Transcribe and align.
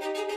Welcome 0.00 0.29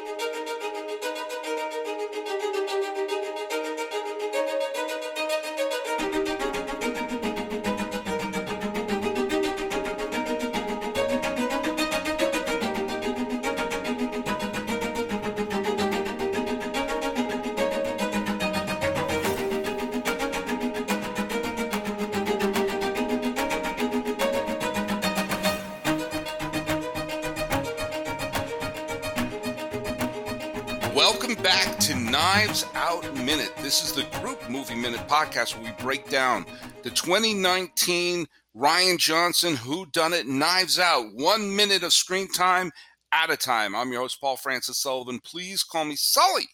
back 31.53 31.77
to 31.77 31.93
Knives 31.93 32.65
Out 32.73 33.15
Minute. 33.15 33.55
This 33.57 33.83
is 33.83 33.93
the 33.93 34.09
Group 34.19 34.49
Movie 34.49 34.73
Minute 34.73 35.07
podcast 35.07 35.55
where 35.55 35.71
we 35.71 35.83
break 35.83 36.09
down 36.09 36.47
the 36.81 36.89
2019 36.89 38.25
Rian 38.55 38.97
Johnson 38.97 39.55
Who 39.57 39.85
Done 39.85 40.13
It 40.13 40.25
Knives 40.25 40.79
Out. 40.79 41.13
One 41.13 41.55
minute 41.55 41.83
of 41.83 41.93
screen 41.93 42.27
time 42.27 42.71
at 43.11 43.29
a 43.29 43.37
time. 43.37 43.75
I'm 43.75 43.91
your 43.91 44.01
host, 44.01 44.19
Paul 44.19 44.35
Francis 44.35 44.79
Sullivan. 44.79 45.19
Please 45.19 45.63
call 45.63 45.85
me 45.85 45.95
Sully. 45.95 46.47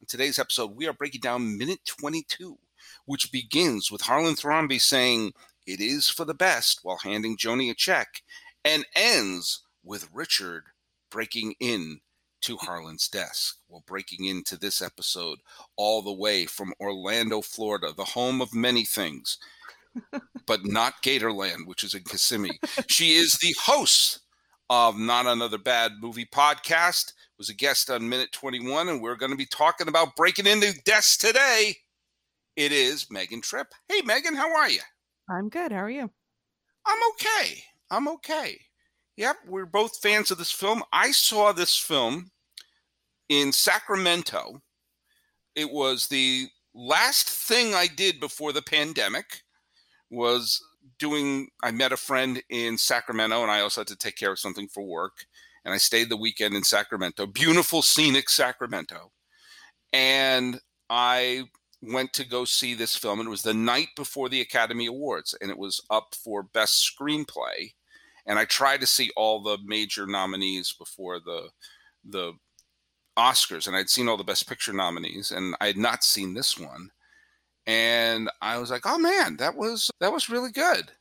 In 0.00 0.06
today's 0.06 0.38
episode, 0.38 0.76
we 0.76 0.86
are 0.86 0.92
breaking 0.92 1.22
down 1.22 1.58
minute 1.58 1.80
22, 1.84 2.56
which 3.04 3.32
begins 3.32 3.90
with 3.90 4.02
Harlan 4.02 4.36
Thrombey 4.36 4.80
saying, 4.80 5.32
It 5.66 5.80
is 5.80 6.08
for 6.08 6.24
the 6.24 6.34
best, 6.34 6.80
while 6.84 6.98
handing 7.02 7.36
Joni 7.36 7.68
a 7.68 7.74
check, 7.74 8.22
and 8.64 8.86
ends 8.94 9.64
with 9.82 10.08
Richard 10.12 10.66
breaking 11.10 11.56
in 11.58 11.98
to 12.46 12.56
Harlan's 12.56 13.08
desk. 13.08 13.56
Well, 13.68 13.82
breaking 13.88 14.26
into 14.26 14.56
this 14.56 14.80
episode 14.80 15.38
all 15.74 16.00
the 16.00 16.12
way 16.12 16.46
from 16.46 16.74
Orlando, 16.80 17.40
Florida, 17.42 17.92
the 17.96 18.04
home 18.04 18.40
of 18.40 18.54
many 18.54 18.84
things, 18.84 19.38
but 20.46 20.64
not 20.64 21.02
Gatorland, 21.02 21.66
which 21.66 21.82
is 21.82 21.94
in 21.94 22.04
Kissimmee. 22.04 22.60
she 22.88 23.16
is 23.16 23.38
the 23.38 23.54
host 23.60 24.20
of 24.70 24.96
Not 24.96 25.26
Another 25.26 25.58
Bad 25.58 25.94
Movie 26.00 26.24
podcast, 26.24 27.14
was 27.36 27.48
a 27.48 27.54
guest 27.54 27.90
on 27.90 28.08
Minute 28.08 28.30
21, 28.30 28.90
and 28.90 29.02
we're 29.02 29.16
going 29.16 29.32
to 29.32 29.36
be 29.36 29.46
talking 29.46 29.88
about 29.88 30.14
breaking 30.14 30.46
into 30.46 30.72
desks 30.84 31.16
today. 31.16 31.74
It 32.54 32.70
is 32.70 33.10
Megan 33.10 33.40
Tripp. 33.40 33.74
Hey, 33.88 34.02
Megan, 34.02 34.36
how 34.36 34.54
are 34.56 34.70
you? 34.70 34.80
I'm 35.28 35.48
good. 35.48 35.72
How 35.72 35.78
are 35.78 35.90
you? 35.90 36.08
I'm 36.86 36.98
okay. 37.10 37.64
I'm 37.90 38.06
okay. 38.06 38.60
Yep, 39.16 39.36
we're 39.48 39.66
both 39.66 40.00
fans 40.00 40.30
of 40.30 40.38
this 40.38 40.52
film. 40.52 40.84
I 40.92 41.10
saw 41.10 41.50
this 41.50 41.76
film 41.76 42.30
in 43.28 43.52
Sacramento. 43.52 44.60
It 45.54 45.70
was 45.70 46.08
the 46.08 46.48
last 46.74 47.28
thing 47.28 47.74
I 47.74 47.86
did 47.86 48.20
before 48.20 48.52
the 48.52 48.62
pandemic 48.62 49.42
was 50.10 50.62
doing 50.98 51.48
I 51.62 51.70
met 51.70 51.92
a 51.92 51.96
friend 51.96 52.42
in 52.48 52.78
Sacramento 52.78 53.42
and 53.42 53.50
I 53.50 53.60
also 53.60 53.80
had 53.80 53.88
to 53.88 53.96
take 53.96 54.16
care 54.16 54.32
of 54.32 54.38
something 54.38 54.68
for 54.68 54.82
work 54.82 55.26
and 55.64 55.74
I 55.74 55.78
stayed 55.78 56.08
the 56.08 56.16
weekend 56.16 56.54
in 56.54 56.62
Sacramento. 56.62 57.26
Beautiful 57.26 57.82
scenic 57.82 58.28
Sacramento. 58.28 59.10
And 59.92 60.60
I 60.88 61.44
went 61.82 62.12
to 62.14 62.24
go 62.24 62.44
see 62.44 62.74
this 62.74 62.94
film 62.94 63.18
and 63.18 63.26
it 63.26 63.30
was 63.30 63.42
the 63.42 63.54
night 63.54 63.88
before 63.96 64.28
the 64.28 64.40
Academy 64.40 64.86
Awards 64.86 65.34
and 65.40 65.50
it 65.50 65.58
was 65.58 65.80
up 65.90 66.14
for 66.14 66.42
best 66.42 66.88
screenplay 66.88 67.72
and 68.26 68.38
I 68.38 68.44
tried 68.44 68.80
to 68.80 68.86
see 68.86 69.10
all 69.16 69.42
the 69.42 69.58
major 69.64 70.06
nominees 70.06 70.74
before 70.78 71.20
the 71.20 71.50
the 72.04 72.34
Oscars, 73.16 73.66
and 73.66 73.76
I'd 73.76 73.90
seen 73.90 74.08
all 74.08 74.16
the 74.16 74.24
Best 74.24 74.48
Picture 74.48 74.72
nominees, 74.72 75.30
and 75.30 75.54
I 75.60 75.66
had 75.66 75.76
not 75.76 76.04
seen 76.04 76.34
this 76.34 76.58
one. 76.58 76.90
And 77.66 78.30
I 78.40 78.58
was 78.58 78.70
like, 78.70 78.82
"Oh 78.84 78.98
man, 78.98 79.36
that 79.38 79.56
was 79.56 79.90
that 80.00 80.12
was 80.12 80.30
really 80.30 80.52
good. 80.52 80.92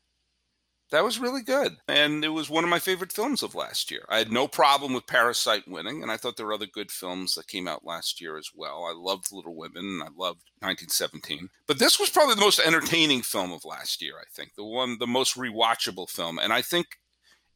That 0.91 1.03
was 1.03 1.19
really 1.19 1.43
good." 1.43 1.77
And 1.87 2.25
it 2.25 2.29
was 2.29 2.49
one 2.49 2.63
of 2.63 2.69
my 2.69 2.79
favorite 2.79 3.11
films 3.11 3.43
of 3.43 3.53
last 3.53 3.91
year. 3.91 4.05
I 4.09 4.17
had 4.17 4.31
no 4.31 4.47
problem 4.47 4.93
with 4.93 5.05
Parasite 5.05 5.67
winning, 5.67 6.01
and 6.01 6.11
I 6.11 6.17
thought 6.17 6.37
there 6.37 6.45
were 6.47 6.53
other 6.53 6.65
good 6.65 6.91
films 6.91 7.35
that 7.35 7.47
came 7.47 7.67
out 7.67 7.85
last 7.85 8.19
year 8.19 8.37
as 8.37 8.49
well. 8.55 8.85
I 8.85 8.93
loved 8.95 9.31
Little 9.31 9.55
Women, 9.55 9.85
and 9.85 10.03
I 10.03 10.07
loved 10.07 10.49
1917. 10.61 11.49
But 11.67 11.77
this 11.77 11.99
was 11.99 12.09
probably 12.09 12.35
the 12.35 12.41
most 12.41 12.59
entertaining 12.59 13.21
film 13.21 13.51
of 13.51 13.65
last 13.65 14.01
year. 14.01 14.13
I 14.19 14.25
think 14.33 14.55
the 14.55 14.65
one, 14.65 14.97
the 14.99 15.07
most 15.07 15.35
rewatchable 15.35 16.09
film, 16.09 16.39
and 16.39 16.51
I 16.51 16.63
think 16.63 16.87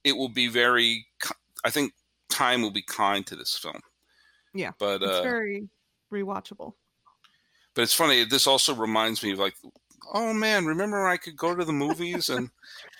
it 0.03 0.15
will 0.15 0.29
be 0.29 0.47
very. 0.47 1.07
I 1.65 1.71
think 1.71 1.93
time 2.29 2.61
will 2.61 2.71
be 2.71 2.83
kind 2.83 3.25
to 3.27 3.35
this 3.35 3.57
film. 3.57 3.81
Yeah, 4.53 4.71
but 4.79 5.01
it's 5.01 5.11
uh, 5.11 5.21
very 5.21 5.67
rewatchable. 6.11 6.73
But 7.75 7.83
it's 7.83 7.93
funny. 7.93 8.23
This 8.25 8.47
also 8.47 8.73
reminds 8.73 9.23
me 9.23 9.31
of 9.31 9.39
like, 9.39 9.55
oh 10.13 10.33
man, 10.33 10.65
remember 10.65 11.07
I 11.07 11.17
could 11.17 11.37
go 11.37 11.55
to 11.55 11.63
the 11.63 11.73
movies 11.73 12.29
and 12.29 12.49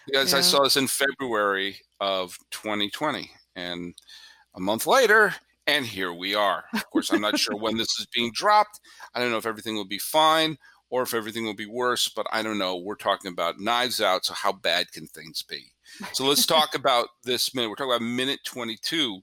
because 0.06 0.32
Yeah. 0.34 0.40
I 0.40 0.42
saw 0.42 0.64
this 0.64 0.78
in 0.78 0.88
February 0.88 1.78
of 2.00 2.38
2020, 2.52 3.30
and 3.56 3.94
a 4.56 4.60
month 4.60 4.88
later, 4.88 5.36
and 5.68 5.86
here 5.86 6.14
we 6.14 6.34
are. 6.34 6.64
Of 6.74 6.90
course, 6.90 7.12
I'm 7.12 7.22
not 7.22 7.38
sure 7.38 7.56
when 7.56 7.78
this 7.78 8.00
is 8.00 8.08
being 8.14 8.32
dropped. 8.34 8.80
I 9.14 9.20
don't 9.20 9.32
know 9.32 9.38
if 9.38 9.46
everything 9.46 9.76
will 9.76 9.86
be 9.86 10.00
fine 10.00 10.58
or 10.90 11.04
if 11.04 11.14
everything 11.14 11.46
will 11.46 11.56
be 11.56 11.68
worse, 11.68 12.10
but 12.10 12.26
I 12.32 12.42
don't 12.42 12.58
know. 12.58 12.78
We're 12.78 12.96
talking 12.96 13.32
about 13.32 13.60
Knives 13.60 14.02
Out, 14.02 14.26
so 14.26 14.34
how 14.34 14.52
bad 14.52 14.92
can 14.92 15.06
things 15.08 15.44
be? 15.44 15.66
So 16.14 16.26
let's 16.26 16.46
talk 16.46 16.74
about 16.74 17.10
this 17.24 17.54
minute. 17.54 17.70
We're 17.70 17.76
talking 17.76 17.94
about 17.94 18.02
minute 18.02 18.40
22. 18.46 19.22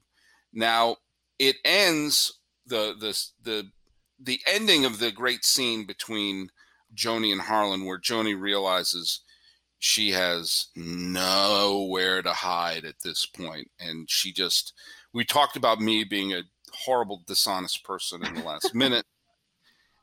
Now 0.53 0.95
it 1.39 1.57
ends 1.63 2.39
the 2.65 2.95
the 2.99 3.17
the 3.43 3.71
the 4.19 4.41
ending 4.47 4.85
of 4.85 4.99
the 4.99 5.11
great 5.11 5.45
scene 5.45 5.85
between 5.85 6.49
Joni 6.95 7.31
and 7.31 7.41
Harlan, 7.41 7.85
where 7.85 7.99
Joni 7.99 8.39
realizes 8.39 9.21
she 9.79 10.11
has 10.11 10.67
nowhere 10.75 12.21
to 12.21 12.33
hide 12.33 12.85
at 12.85 13.01
this 13.03 13.25
point, 13.25 13.69
and 13.79 14.09
she 14.09 14.31
just 14.31 14.73
we 15.13 15.23
talked 15.23 15.55
about 15.55 15.79
me 15.79 16.03
being 16.03 16.33
a 16.33 16.43
horrible, 16.73 17.23
dishonest 17.27 17.83
person 17.83 18.25
in 18.25 18.35
the 18.35 18.43
last 18.43 18.73
minute, 18.75 19.05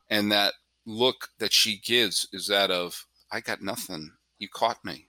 and 0.09 0.31
that 0.33 0.55
look 0.87 1.29
that 1.39 1.53
she 1.53 1.79
gives 1.79 2.29
is 2.33 2.47
that 2.47 2.71
of 2.71 3.07
I 3.33 3.41
got 3.41 3.63
nothing, 3.63 4.13
you 4.39 4.49
caught 4.49 4.85
me, 4.85 5.09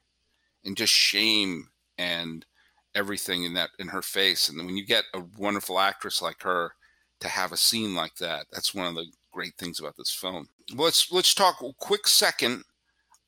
and 0.64 0.76
just 0.76 0.94
shame 0.94 1.70
and 1.98 2.46
everything 2.96 3.44
in 3.44 3.54
that 3.54 3.70
in 3.80 3.88
her 3.88 4.02
face. 4.02 4.50
And 4.50 4.58
when 4.66 4.78
you 4.78 4.86
get 4.86 5.04
a 5.14 5.22
wonderful 5.38 5.80
actress 5.80 6.22
like 6.22 6.42
her 6.42 6.72
to 7.20 7.28
have 7.28 7.52
a 7.52 7.58
scene 7.58 7.96
like 7.96 8.16
that, 8.16 8.46
that's 8.52 8.74
one 8.74 8.88
of 8.88 8.96
the 8.96 9.06
great 9.32 9.54
things 9.58 9.80
about 9.80 9.96
this 9.98 10.12
film. 10.12 10.48
Let's 10.74 11.12
let's 11.12 11.34
talk 11.34 11.62
a 11.62 11.72
quick 11.80 12.08
second 12.08 12.64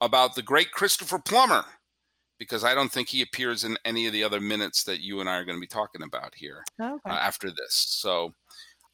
about 0.02 0.36
the 0.36 0.42
great 0.42 0.72
Christopher 0.72 1.20
Plummer, 1.20 1.64
because 2.40 2.64
I 2.64 2.74
don't 2.76 2.92
think 2.92 3.10
he 3.10 3.22
appears 3.22 3.64
in 3.64 3.78
any 3.84 4.06
of 4.08 4.14
the 4.14 4.24
other 4.24 4.40
minutes 4.40 4.84
that 4.84 5.02
you 5.02 5.20
and 5.20 5.30
I 5.30 5.38
are 5.38 5.46
going 5.46 5.58
to 5.58 5.62
be 5.62 5.68
talking 5.68 6.04
about 6.04 6.34
here 6.36 6.64
Okay. 6.80 7.10
uh, 7.10 7.14
after 7.14 7.50
this. 7.50 7.72
So, 7.72 8.32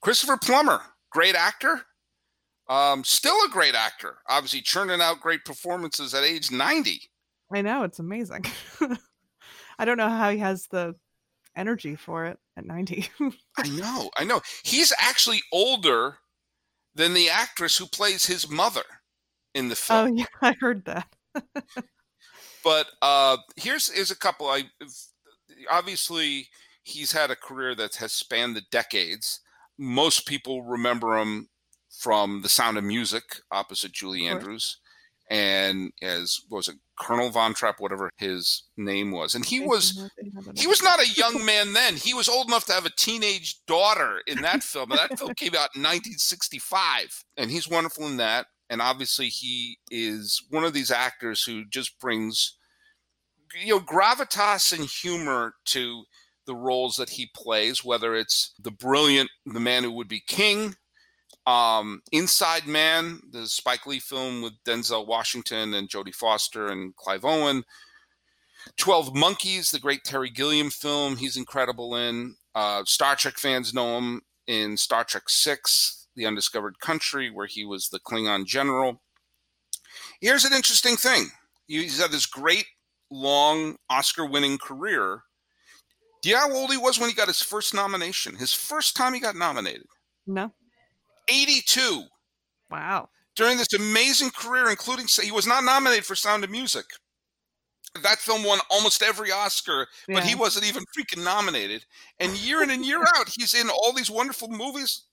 Christopher 0.02 0.38
Plummer, 0.38 0.82
great 1.12 1.36
actor, 1.36 1.82
um, 2.70 3.04
still 3.04 3.36
a 3.46 3.50
great 3.50 3.76
actor, 3.76 4.18
obviously 4.30 4.62
churning 4.62 5.02
out 5.02 5.20
great 5.20 5.44
performances 5.44 6.14
at 6.14 6.24
age 6.24 6.52
90. 6.52 7.02
I 7.54 7.62
know 7.62 7.84
it's 7.84 8.00
amazing. 8.00 8.46
I 9.78 9.86
don't 9.86 9.98
know 9.98 10.10
how 10.10 10.30
he 10.30 10.40
has 10.40 10.68
the 10.68 10.96
energy 11.56 11.96
for 11.96 12.26
it 12.26 12.40
at 12.58 12.66
90. 12.66 13.10
I 13.58 13.70
know, 13.70 14.10
I 14.18 14.24
know. 14.24 14.42
He's 14.64 14.94
actually 15.00 15.42
older 15.52 16.18
than 16.96 17.14
the 17.14 17.30
actress 17.30 17.78
who 17.78 17.86
plays 17.86 18.26
his 18.26 18.50
mother 18.50 18.84
in 19.54 19.70
the 19.70 19.76
film. 19.76 20.00
oh 20.00 20.14
yeah, 20.14 20.26
I 20.42 20.54
heard 20.60 20.86
that. 20.86 21.08
But 22.64 22.88
uh, 23.02 23.38
here's 23.58 23.90
is 23.90 24.10
a 24.10 24.18
couple. 24.18 24.48
I 24.48 24.64
obviously 25.70 26.48
he's 26.84 27.12
had 27.12 27.30
a 27.30 27.36
career 27.36 27.76
that 27.76 27.96
has 27.96 28.14
spanned 28.14 28.56
the 28.56 28.64
decades. 28.72 29.42
Most 29.78 30.28
people 30.28 30.64
remember 30.64 31.18
him 31.18 31.50
from 31.90 32.42
The 32.42 32.50
Sound 32.50 32.78
of 32.78 32.84
Music, 32.84 33.24
opposite 33.52 33.92
Julie 33.92 34.28
Andrews, 34.28 34.78
and 35.30 35.92
as 36.02 36.42
was 36.50 36.68
it 36.68 36.78
Colonel 37.00 37.30
Von 37.30 37.54
Trapp, 37.54 37.80
whatever 37.80 38.10
his 38.18 38.64
name 38.78 39.12
was, 39.12 39.36
and 39.36 39.46
he 39.46 39.60
was 39.60 40.10
he 40.56 40.68
was 40.68 40.84
not 40.84 41.02
a 41.02 41.10
young 41.10 41.44
man 41.46 41.74
then. 41.74 41.96
He 41.96 42.14
was 42.14 42.30
old 42.30 42.48
enough 42.48 42.66
to 42.68 42.74
have 42.74 42.86
a 42.86 42.92
teenage 42.98 43.58
daughter 43.66 44.22
in 44.28 44.42
that 44.42 44.64
film. 44.64 44.92
And 44.92 45.00
that 45.00 45.18
film 45.18 45.34
came 45.34 45.56
out 45.56 45.76
in 45.76 45.82
1965. 45.82 47.24
And 47.38 47.50
he's 47.50 47.70
wonderful 47.70 48.08
in 48.08 48.18
that. 48.18 48.48
And 48.70 48.82
obviously, 48.82 49.28
he 49.28 49.78
is 49.92 50.44
one 50.50 50.64
of 50.64 50.74
these 50.74 50.92
actors 50.92 51.44
who 51.44 51.64
just 51.66 52.00
brings, 52.00 52.58
you 53.64 53.76
know, 53.76 53.80
gravitas 53.80 54.78
and 54.78 54.88
humor 54.88 55.56
to 55.66 56.04
the 56.46 56.56
roles 56.56 56.96
that 56.98 57.12
he 57.12 57.30
plays, 57.36 57.84
whether 57.84 58.16
it's 58.16 58.54
the 58.60 58.72
brilliant, 58.72 59.30
the 59.46 59.60
man 59.60 59.84
who 59.84 59.92
would 59.92 60.08
be 60.08 60.22
king, 60.26 60.76
um, 61.46 62.02
Inside 62.12 62.68
Man, 62.68 63.22
the 63.32 63.48
Spike 63.48 63.86
Lee 63.86 64.00
film 64.00 64.42
with 64.42 64.54
Denzel 64.66 65.06
Washington 65.08 65.74
and 65.74 65.90
Jodie 65.90 66.16
Foster 66.16 66.68
and 66.68 66.96
Clive 66.96 67.26
Owen, 67.26 67.64
12 68.78 69.14
Monkeys, 69.16 69.72
the 69.72 69.80
great 69.80 70.04
Terry 70.04 70.30
Gilliam 70.30 70.70
film, 70.70 71.18
he's 71.18 71.38
incredible 71.38 71.96
in. 71.96 72.36
Uh, 72.56 72.84
Star 72.86 73.16
Trek 73.16 73.38
fans 73.38 73.74
know 73.74 73.98
him 73.98 74.22
in 74.48 74.78
Star 74.78 75.04
Trek 75.04 75.24
Six: 75.28 76.08
The 76.16 76.26
Undiscovered 76.26 76.80
Country, 76.80 77.30
where 77.30 77.48
he 77.48 77.66
was 77.66 77.90
the 77.90 78.00
Klingon 78.00 78.46
general. 78.46 79.02
Here's 80.22 80.46
an 80.46 80.54
interesting 80.54 80.96
thing: 80.96 81.32
he's 81.68 82.00
had 82.00 82.12
this 82.12 82.26
great, 82.26 82.66
long 83.12 83.78
Oscar-winning 83.90 84.60
career. 84.60 85.24
Do 86.22 86.30
you 86.30 86.36
know 86.36 86.42
how 86.42 86.54
old 86.54 86.72
he 86.72 86.78
was 86.78 87.00
when 87.00 87.10
he 87.10 87.16
got 87.16 87.28
his 87.28 87.42
first 87.42 87.74
nomination? 87.74 88.38
His 88.38 88.54
first 88.54 88.96
time 88.96 89.14
he 89.14 89.20
got 89.20 89.36
nominated. 89.36 89.88
No. 90.26 90.54
82. 91.30 92.04
Wow. 92.70 93.10
During 93.36 93.58
this 93.58 93.74
amazing 93.74 94.32
career, 94.32 94.70
including 94.70 95.08
he 95.22 95.32
was 95.32 95.48
not 95.48 95.64
nominated 95.64 96.06
for 96.06 96.16
Sound 96.16 96.44
of 96.44 96.50
Music. 96.50 96.86
That 98.02 98.18
film 98.18 98.44
won 98.44 98.60
almost 98.72 99.04
every 99.04 99.32
Oscar, 99.32 99.88
yeah. 100.08 100.16
but 100.16 100.24
he 100.24 100.36
wasn't 100.36 100.68
even 100.68 100.84
freaking 100.98 101.24
nominated. 101.24 101.86
And 102.20 102.36
year 102.38 102.64
in 102.64 102.72
and 102.72 102.86
year 102.86 103.02
out, 103.16 103.30
he's 103.30 103.54
in 103.54 103.70
all 103.70 103.94
these 103.94 104.10
wonderful 104.10 104.48
movies, 104.48 105.04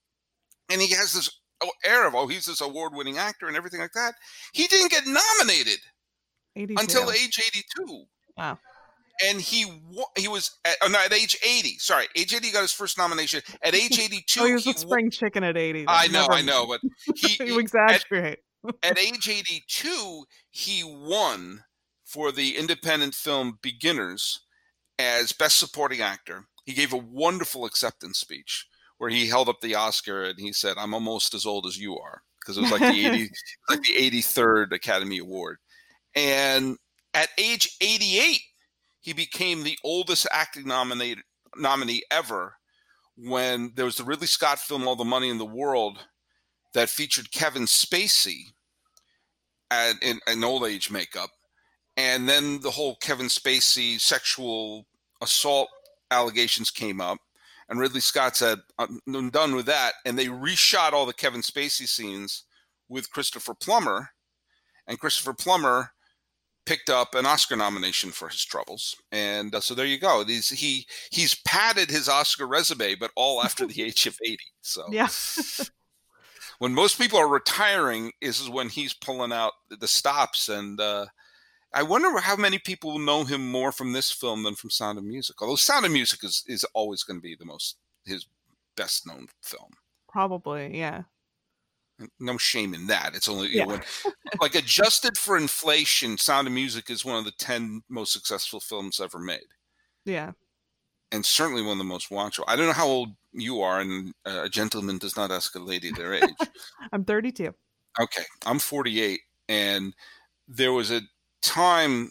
and 0.70 0.80
he 0.80 0.88
has 0.94 1.12
this 1.12 1.30
oh, 1.62 1.70
air 1.84 2.06
of 2.06 2.14
oh, 2.14 2.26
he's 2.26 2.46
this 2.46 2.60
award-winning 2.60 3.18
actor 3.18 3.48
and 3.48 3.56
everything 3.56 3.80
like 3.80 3.92
that. 3.92 4.14
He 4.52 4.66
didn't 4.66 4.90
get 4.90 5.06
nominated 5.06 5.80
82. 6.56 6.80
until 6.80 7.10
age 7.10 7.38
82. 7.38 8.04
Wow 8.36 8.58
and 9.26 9.40
he 9.40 9.66
he 10.16 10.28
was 10.28 10.58
at, 10.64 10.76
oh, 10.82 10.88
no, 10.88 10.98
at 10.98 11.12
age 11.12 11.36
80 11.44 11.78
sorry 11.78 12.06
age 12.16 12.34
80 12.34 12.50
got 12.52 12.62
his 12.62 12.72
first 12.72 12.98
nomination. 12.98 13.42
At 13.62 13.74
age 13.74 13.98
82 13.98 14.40
oh, 14.40 14.46
he 14.46 14.52
was 14.52 14.64
he 14.64 14.70
a 14.70 14.74
spring 14.74 15.10
chicken 15.10 15.44
at 15.44 15.56
80 15.56 15.84
i 15.88 16.06
know 16.08 16.22
never... 16.22 16.32
i 16.32 16.42
know 16.42 16.66
but 16.66 16.80
he 17.16 17.44
you 17.44 17.58
exaggerate 17.58 18.38
at, 18.66 18.74
at 18.82 18.98
age 18.98 19.28
82 19.28 20.24
he 20.50 20.82
won 20.84 21.64
for 22.04 22.32
the 22.32 22.56
independent 22.56 23.14
film 23.14 23.58
beginners 23.62 24.40
as 24.98 25.32
best 25.32 25.58
supporting 25.58 26.00
actor. 26.00 26.46
He 26.66 26.74
gave 26.74 26.92
a 26.92 26.98
wonderful 26.98 27.64
acceptance 27.64 28.18
speech 28.18 28.66
where 28.98 29.10
he 29.10 29.28
held 29.28 29.48
up 29.48 29.60
the 29.60 29.74
oscar 29.74 30.24
and 30.24 30.38
he 30.38 30.52
said 30.52 30.76
i'm 30.76 30.92
almost 30.92 31.32
as 31.32 31.46
old 31.46 31.64
as 31.66 31.78
you 31.78 31.96
are 31.96 32.22
because 32.40 32.58
it 32.58 32.62
was 32.62 32.70
like 32.70 32.80
the 32.80 33.06
80 33.06 33.30
like 33.68 33.82
the 33.82 34.10
83rd 34.10 34.72
academy 34.72 35.18
award. 35.18 35.58
And 36.14 36.76
at 37.14 37.28
age 37.38 37.76
88 37.80 38.40
he 39.00 39.12
became 39.12 39.62
the 39.62 39.78
oldest 39.82 40.26
acting 40.30 40.66
nominated 40.66 41.24
nominee 41.56 42.02
ever 42.10 42.54
when 43.16 43.72
there 43.74 43.84
was 43.84 43.96
the 43.96 44.04
Ridley 44.04 44.26
Scott 44.26 44.58
film 44.58 44.86
All 44.86 44.96
the 44.96 45.04
Money 45.04 45.28
in 45.28 45.38
the 45.38 45.44
World 45.44 45.98
that 46.74 46.88
featured 46.88 47.32
Kevin 47.32 47.64
Spacey 47.64 48.52
at, 49.70 49.96
in 50.02 50.20
an 50.26 50.44
old 50.44 50.64
age 50.64 50.90
makeup. 50.90 51.30
And 51.96 52.28
then 52.28 52.60
the 52.60 52.70
whole 52.70 52.96
Kevin 52.96 53.26
Spacey 53.26 54.00
sexual 54.00 54.86
assault 55.20 55.68
allegations 56.10 56.70
came 56.70 57.00
up. 57.00 57.18
And 57.68 57.78
Ridley 57.78 58.00
Scott 58.00 58.36
said, 58.36 58.58
uh, 58.78 58.86
I'm 59.06 59.30
done 59.30 59.54
with 59.54 59.66
that. 59.66 59.94
And 60.04 60.18
they 60.18 60.26
reshot 60.26 60.92
all 60.92 61.06
the 61.06 61.12
Kevin 61.12 61.42
Spacey 61.42 61.86
scenes 61.86 62.44
with 62.88 63.10
Christopher 63.10 63.54
Plummer. 63.54 64.10
And 64.86 64.98
Christopher 64.98 65.34
Plummer 65.34 65.92
picked 66.70 66.88
up 66.88 67.16
an 67.16 67.26
Oscar 67.26 67.56
nomination 67.56 68.12
for 68.12 68.28
his 68.28 68.44
troubles, 68.44 68.94
and 69.10 69.52
uh, 69.56 69.60
so 69.60 69.74
there 69.74 69.86
you 69.86 69.98
go. 69.98 70.24
He's 70.24 70.50
he 70.50 70.86
he's 71.10 71.34
padded 71.34 71.90
his 71.90 72.08
Oscar 72.08 72.46
resume, 72.46 72.94
but 72.94 73.10
all 73.16 73.42
after 73.42 73.66
the 73.66 73.82
age 73.82 74.06
of 74.06 74.16
eighty. 74.24 74.52
So 74.62 74.84
yeah. 74.92 75.08
when 76.60 76.72
most 76.72 76.96
people 76.96 77.18
are 77.18 77.26
retiring, 77.26 78.12
is 78.20 78.48
when 78.48 78.68
he's 78.68 78.94
pulling 78.94 79.32
out 79.32 79.54
the 79.68 79.88
stops, 79.88 80.48
and 80.48 80.80
uh, 80.80 81.06
I 81.74 81.82
wonder 81.82 82.16
how 82.20 82.36
many 82.36 82.60
people 82.60 83.00
know 83.00 83.24
him 83.24 83.50
more 83.50 83.72
from 83.72 83.92
this 83.92 84.12
film 84.12 84.44
than 84.44 84.54
from 84.54 84.70
Sound 84.70 84.96
of 84.96 85.02
Music. 85.02 85.42
Although 85.42 85.56
Sound 85.56 85.86
of 85.86 85.90
Music 85.90 86.22
is 86.22 86.44
is 86.46 86.62
always 86.72 87.02
going 87.02 87.18
to 87.18 87.22
be 87.22 87.34
the 87.34 87.46
most 87.46 87.78
his 88.06 88.26
best 88.76 89.08
known 89.08 89.26
film. 89.42 89.72
Probably, 90.08 90.78
yeah 90.78 91.02
no 92.18 92.36
shame 92.36 92.74
in 92.74 92.86
that. 92.88 93.14
It's 93.14 93.28
only 93.28 93.48
yeah. 93.48 93.64
know, 93.64 93.70
when, 93.70 93.82
like 94.40 94.54
adjusted 94.54 95.16
for 95.16 95.36
inflation. 95.36 96.18
Sound 96.18 96.46
of 96.46 96.52
Music 96.52 96.90
is 96.90 97.04
one 97.04 97.16
of 97.16 97.24
the 97.24 97.32
ten 97.32 97.82
most 97.88 98.12
successful 98.12 98.60
films 98.60 99.00
ever 99.00 99.18
made. 99.18 99.40
Yeah, 100.04 100.32
and 101.12 101.24
certainly 101.24 101.62
one 101.62 101.72
of 101.72 101.78
the 101.78 101.84
most 101.84 102.10
watchable. 102.10 102.44
I 102.46 102.56
don't 102.56 102.66
know 102.66 102.72
how 102.72 102.86
old 102.86 103.10
you 103.32 103.60
are, 103.60 103.80
and 103.80 104.12
uh, 104.26 104.42
a 104.44 104.48
gentleman 104.48 104.98
does 104.98 105.16
not 105.16 105.30
ask 105.30 105.54
a 105.54 105.58
lady 105.58 105.90
their 105.90 106.14
age. 106.22 106.34
I'm 106.92 107.04
32. 107.04 107.54
Okay, 108.00 108.22
I'm 108.46 108.58
48, 108.58 109.20
and 109.48 109.94
there 110.48 110.72
was 110.72 110.90
a 110.90 111.02
time 111.42 112.10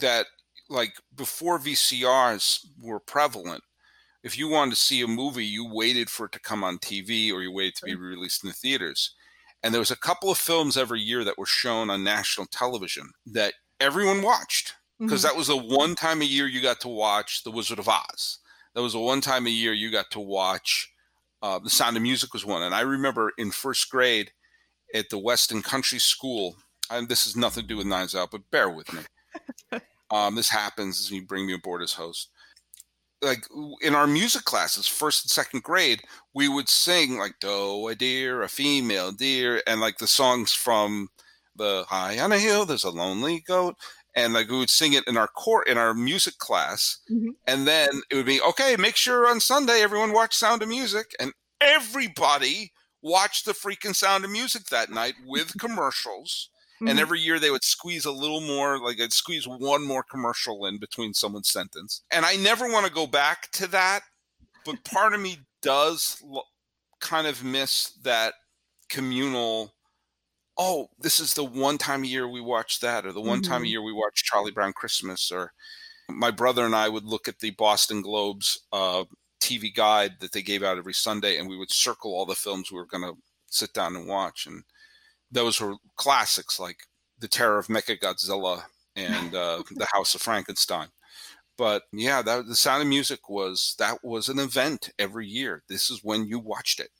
that, 0.00 0.26
like, 0.68 0.94
before 1.14 1.58
VCRs 1.58 2.66
were 2.80 3.00
prevalent, 3.00 3.62
if 4.26 4.36
you 4.36 4.48
wanted 4.48 4.72
to 4.72 4.76
see 4.76 5.02
a 5.02 5.06
movie, 5.06 5.46
you 5.46 5.64
waited 5.64 6.10
for 6.10 6.26
it 6.26 6.32
to 6.32 6.40
come 6.40 6.64
on 6.64 6.78
TV 6.78 7.32
or 7.32 7.42
you 7.42 7.52
waited 7.52 7.76
to 7.76 7.84
be 7.84 7.94
released 7.94 8.42
in 8.42 8.48
the 8.48 8.54
theaters. 8.54 9.14
And 9.62 9.72
there 9.72 9.80
was 9.80 9.92
a 9.92 9.96
couple 9.96 10.32
of 10.32 10.36
films 10.36 10.76
every 10.76 11.00
year 11.00 11.22
that 11.22 11.38
were 11.38 11.46
shown 11.46 11.90
on 11.90 12.02
national 12.02 12.48
television 12.48 13.10
that 13.26 13.54
everyone 13.78 14.22
watched 14.22 14.74
because 14.98 15.20
mm-hmm. 15.22 15.28
that 15.28 15.38
was 15.38 15.46
the 15.46 15.56
one 15.56 15.94
time 15.94 16.22
a 16.22 16.24
year 16.24 16.48
you 16.48 16.60
got 16.60 16.80
to 16.80 16.88
watch 16.88 17.44
The 17.44 17.52
Wizard 17.52 17.78
of 17.78 17.88
Oz. 17.88 18.40
That 18.74 18.82
was 18.82 18.94
the 18.94 18.98
one 18.98 19.20
time 19.20 19.46
a 19.46 19.50
year 19.50 19.72
you 19.72 19.92
got 19.92 20.10
to 20.10 20.20
watch 20.20 20.92
uh, 21.40 21.60
The 21.60 21.70
Sound 21.70 21.96
of 21.96 22.02
Music 22.02 22.32
was 22.32 22.44
one. 22.44 22.64
And 22.64 22.74
I 22.74 22.80
remember 22.80 23.30
in 23.38 23.52
first 23.52 23.88
grade 23.90 24.32
at 24.92 25.08
the 25.08 25.20
Weston 25.20 25.62
Country 25.62 26.00
School, 26.00 26.56
and 26.90 27.08
this 27.08 27.26
has 27.26 27.36
nothing 27.36 27.62
to 27.62 27.68
do 27.68 27.76
with 27.76 27.86
Knives 27.86 28.16
Out, 28.16 28.32
but 28.32 28.50
bear 28.50 28.68
with 28.68 28.92
me. 28.92 29.02
um, 30.10 30.34
this 30.34 30.50
happens 30.50 30.98
as 30.98 31.12
you 31.12 31.24
bring 31.24 31.46
me 31.46 31.54
aboard 31.54 31.80
as 31.80 31.92
host 31.92 32.30
like 33.22 33.46
in 33.80 33.94
our 33.94 34.06
music 34.06 34.44
classes, 34.44 34.86
first 34.86 35.24
and 35.24 35.30
second 35.30 35.62
grade, 35.62 36.02
we 36.34 36.48
would 36.48 36.68
sing 36.68 37.18
like 37.18 37.34
"Do 37.40 37.88
a 37.88 37.94
deer, 37.94 38.42
a 38.42 38.48
female 38.48 39.12
deer," 39.12 39.62
and 39.66 39.80
like 39.80 39.98
the 39.98 40.06
songs 40.06 40.52
from 40.52 41.08
the 41.56 41.84
High 41.88 42.18
on 42.18 42.32
a 42.32 42.38
Hill. 42.38 42.66
There's 42.66 42.84
a 42.84 42.90
lonely 42.90 43.42
goat, 43.46 43.76
and 44.14 44.34
like 44.34 44.48
we 44.48 44.58
would 44.58 44.70
sing 44.70 44.92
it 44.92 45.06
in 45.06 45.16
our 45.16 45.28
court 45.28 45.68
in 45.68 45.78
our 45.78 45.94
music 45.94 46.38
class, 46.38 46.98
mm-hmm. 47.10 47.30
and 47.46 47.66
then 47.66 47.88
it 48.10 48.16
would 48.16 48.26
be 48.26 48.40
okay. 48.40 48.76
Make 48.78 48.96
sure 48.96 49.26
on 49.26 49.40
Sunday 49.40 49.80
everyone 49.82 50.12
watch 50.12 50.34
Sound 50.34 50.62
of 50.62 50.68
Music, 50.68 51.14
and 51.18 51.32
everybody 51.60 52.72
watched 53.02 53.44
the 53.44 53.52
freaking 53.52 53.94
Sound 53.94 54.24
of 54.24 54.30
Music 54.30 54.66
that 54.66 54.90
night 54.90 55.14
with 55.26 55.54
commercials. 55.58 56.50
Mm-hmm. 56.76 56.88
And 56.88 57.00
every 57.00 57.20
year 57.20 57.38
they 57.38 57.50
would 57.50 57.64
squeeze 57.64 58.04
a 58.04 58.12
little 58.12 58.40
more, 58.40 58.78
like 58.78 59.00
I'd 59.00 59.12
squeeze 59.12 59.48
one 59.48 59.86
more 59.86 60.02
commercial 60.02 60.66
in 60.66 60.78
between 60.78 61.14
someone's 61.14 61.48
sentence. 61.48 62.02
And 62.10 62.26
I 62.26 62.36
never 62.36 62.70
want 62.70 62.86
to 62.86 62.92
go 62.92 63.06
back 63.06 63.50
to 63.52 63.66
that, 63.68 64.02
but 64.64 64.84
part 64.84 65.14
of 65.14 65.20
me 65.20 65.38
does 65.62 66.22
lo- 66.22 66.42
kind 67.00 67.26
of 67.26 67.42
miss 67.42 67.92
that 68.02 68.34
communal. 68.90 69.72
Oh, 70.58 70.88
this 70.98 71.18
is 71.18 71.32
the 71.32 71.44
one 71.44 71.78
time 71.78 72.04
a 72.04 72.06
year 72.06 72.28
we 72.28 72.40
watch 72.42 72.80
that, 72.80 73.06
or 73.06 73.12
the 73.12 73.20
one 73.20 73.40
mm-hmm. 73.40 73.50
time 73.50 73.62
a 73.62 73.64
mm-hmm. 73.64 73.70
year 73.70 73.82
we 73.82 73.92
watch 73.92 74.24
Charlie 74.24 74.52
Brown 74.52 74.74
Christmas, 74.74 75.32
or 75.32 75.52
my 76.10 76.30
brother 76.30 76.64
and 76.64 76.74
I 76.74 76.88
would 76.88 77.04
look 77.04 77.26
at 77.26 77.38
the 77.38 77.50
Boston 77.50 78.02
Globe's 78.02 78.66
uh, 78.72 79.04
TV 79.40 79.74
guide 79.74 80.16
that 80.20 80.32
they 80.32 80.42
gave 80.42 80.62
out 80.62 80.78
every 80.78 80.94
Sunday, 80.94 81.38
and 81.38 81.48
we 81.48 81.56
would 81.56 81.70
circle 81.70 82.12
all 82.12 82.26
the 82.26 82.34
films 82.34 82.70
we 82.70 82.78
were 82.78 82.86
going 82.86 83.04
to 83.04 83.16
sit 83.48 83.72
down 83.72 83.96
and 83.96 84.06
watch. 84.06 84.46
And 84.46 84.62
those 85.30 85.60
were 85.60 85.74
classics 85.96 86.58
like 86.60 86.78
The 87.18 87.28
Terror 87.28 87.58
of 87.58 87.68
Mechagodzilla 87.68 88.64
and 88.94 89.34
uh, 89.34 89.62
The 89.74 89.88
House 89.92 90.14
of 90.14 90.22
Frankenstein. 90.22 90.88
But 91.56 91.84
yeah, 91.92 92.22
that, 92.22 92.46
the 92.46 92.54
Sound 92.56 92.82
of 92.82 92.88
Music 92.88 93.28
was 93.28 93.74
that 93.78 94.04
was 94.04 94.28
an 94.28 94.38
event 94.38 94.90
every 94.98 95.26
year. 95.26 95.62
This 95.68 95.90
is 95.90 96.00
when 96.02 96.26
you 96.26 96.38
watched 96.38 96.80
it, 96.80 96.90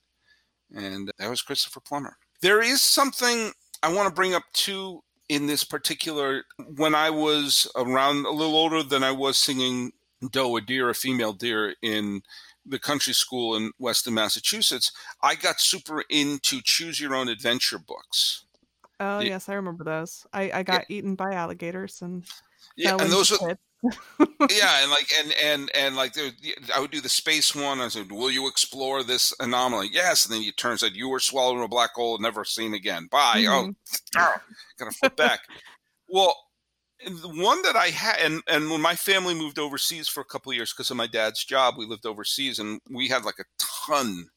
and 0.75 1.11
that 1.19 1.29
was 1.29 1.43
Christopher 1.43 1.81
Plummer. 1.81 2.17
There 2.41 2.63
is 2.63 2.83
something 2.83 3.53
I 3.83 3.93
want 3.93 4.09
to 4.09 4.15
bring 4.15 4.35
up 4.35 4.45
too 4.55 5.03
in 5.29 5.47
this 5.47 5.63
particular. 5.63 6.45
When 6.77 6.95
I 6.95 7.11
was 7.11 7.71
around 7.77 8.25
a 8.25 8.31
little 8.31 8.57
older 8.57 8.83
than 8.83 9.05
I 9.05 9.13
was 9.13 9.37
singing 9.37 9.93
"Doe 10.31 10.57
a 10.57 10.63
Deer," 10.63 10.89
a 10.89 10.95
female 10.95 11.35
deer 11.35 11.75
in 11.83 12.23
the 12.69 12.79
country 12.79 13.13
school 13.13 13.57
in 13.57 13.73
Weston, 13.79 14.15
Massachusetts, 14.15 14.93
I 15.23 15.35
got 15.35 15.61
super 15.61 16.05
into 16.11 16.61
choose 16.63 17.01
your 17.01 17.15
own 17.15 17.29
adventure 17.29 17.79
books. 17.79 18.45
Oh 18.99 19.21
yes, 19.21 19.49
I 19.49 19.55
remember 19.55 19.85
those. 19.85 20.27
I, 20.33 20.51
I 20.53 20.63
got 20.63 20.87
yeah. 20.89 20.97
eaten 20.97 21.15
by 21.15 21.33
alligators 21.33 22.01
and 22.03 22.25
yeah, 22.77 22.97
and 22.99 23.11
those 23.11 23.33
are 23.33 23.59
yeah, 24.51 24.83
and 24.83 24.91
like 24.91 25.09
and 25.19 25.35
and 25.43 25.71
and 25.75 25.97
like 25.97 26.15
I 26.75 26.81
would 26.81 26.91
do 26.91 27.01
the 27.01 27.09
space 27.09 27.55
one. 27.55 27.81
I 27.81 27.89
said, 27.89 28.11
"Will 28.11 28.31
you 28.31 28.49
explore 28.49 29.03
this 29.03 29.35
anomaly?" 29.39 29.91
Yes, 29.93 30.25
and 30.25 30.35
then 30.35 30.43
it 30.43 30.57
turns 30.57 30.83
out 30.83 30.95
you 30.95 31.09
were 31.09 31.21
swallowed 31.21 31.59
in 31.59 31.63
a 31.63 31.69
black 31.69 31.93
hole, 31.95 32.19
never 32.19 32.45
seen 32.45 32.75
again. 32.75 33.09
Bye. 33.11 33.45
Oh, 33.49 33.69
mm-hmm. 33.69 34.19
Oh, 34.19 34.35
gotta 34.79 34.91
flip 34.93 35.17
back. 35.17 35.41
well, 36.09 36.35
one 37.05 37.63
that 37.63 37.77
I 37.77 37.89
had, 37.89 38.19
and, 38.21 38.43
and 38.49 38.71
when 38.71 38.81
my 38.81 38.95
family 38.95 39.35
moved 39.35 39.59
overseas 39.59 40.09
for 40.09 40.21
a 40.21 40.25
couple 40.25 40.53
years 40.53 40.73
because 40.73 40.91
of 40.91 40.97
my 40.97 41.07
dad's 41.07 41.45
job, 41.45 41.75
we 41.77 41.87
lived 41.87 42.07
overseas 42.07 42.59
and 42.59 42.81
we 42.91 43.09
had 43.09 43.25
like 43.25 43.39
a 43.39 43.45
ton 43.59 44.29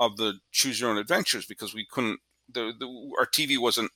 of 0.00 0.16
the 0.16 0.34
choose 0.52 0.80
your 0.80 0.90
own 0.90 0.98
adventures 0.98 1.46
because 1.46 1.74
we 1.74 1.86
couldn't, 1.90 2.20
the, 2.52 2.72
the 2.78 2.86
our 3.18 3.26
TV 3.26 3.58
wasn't 3.58 3.90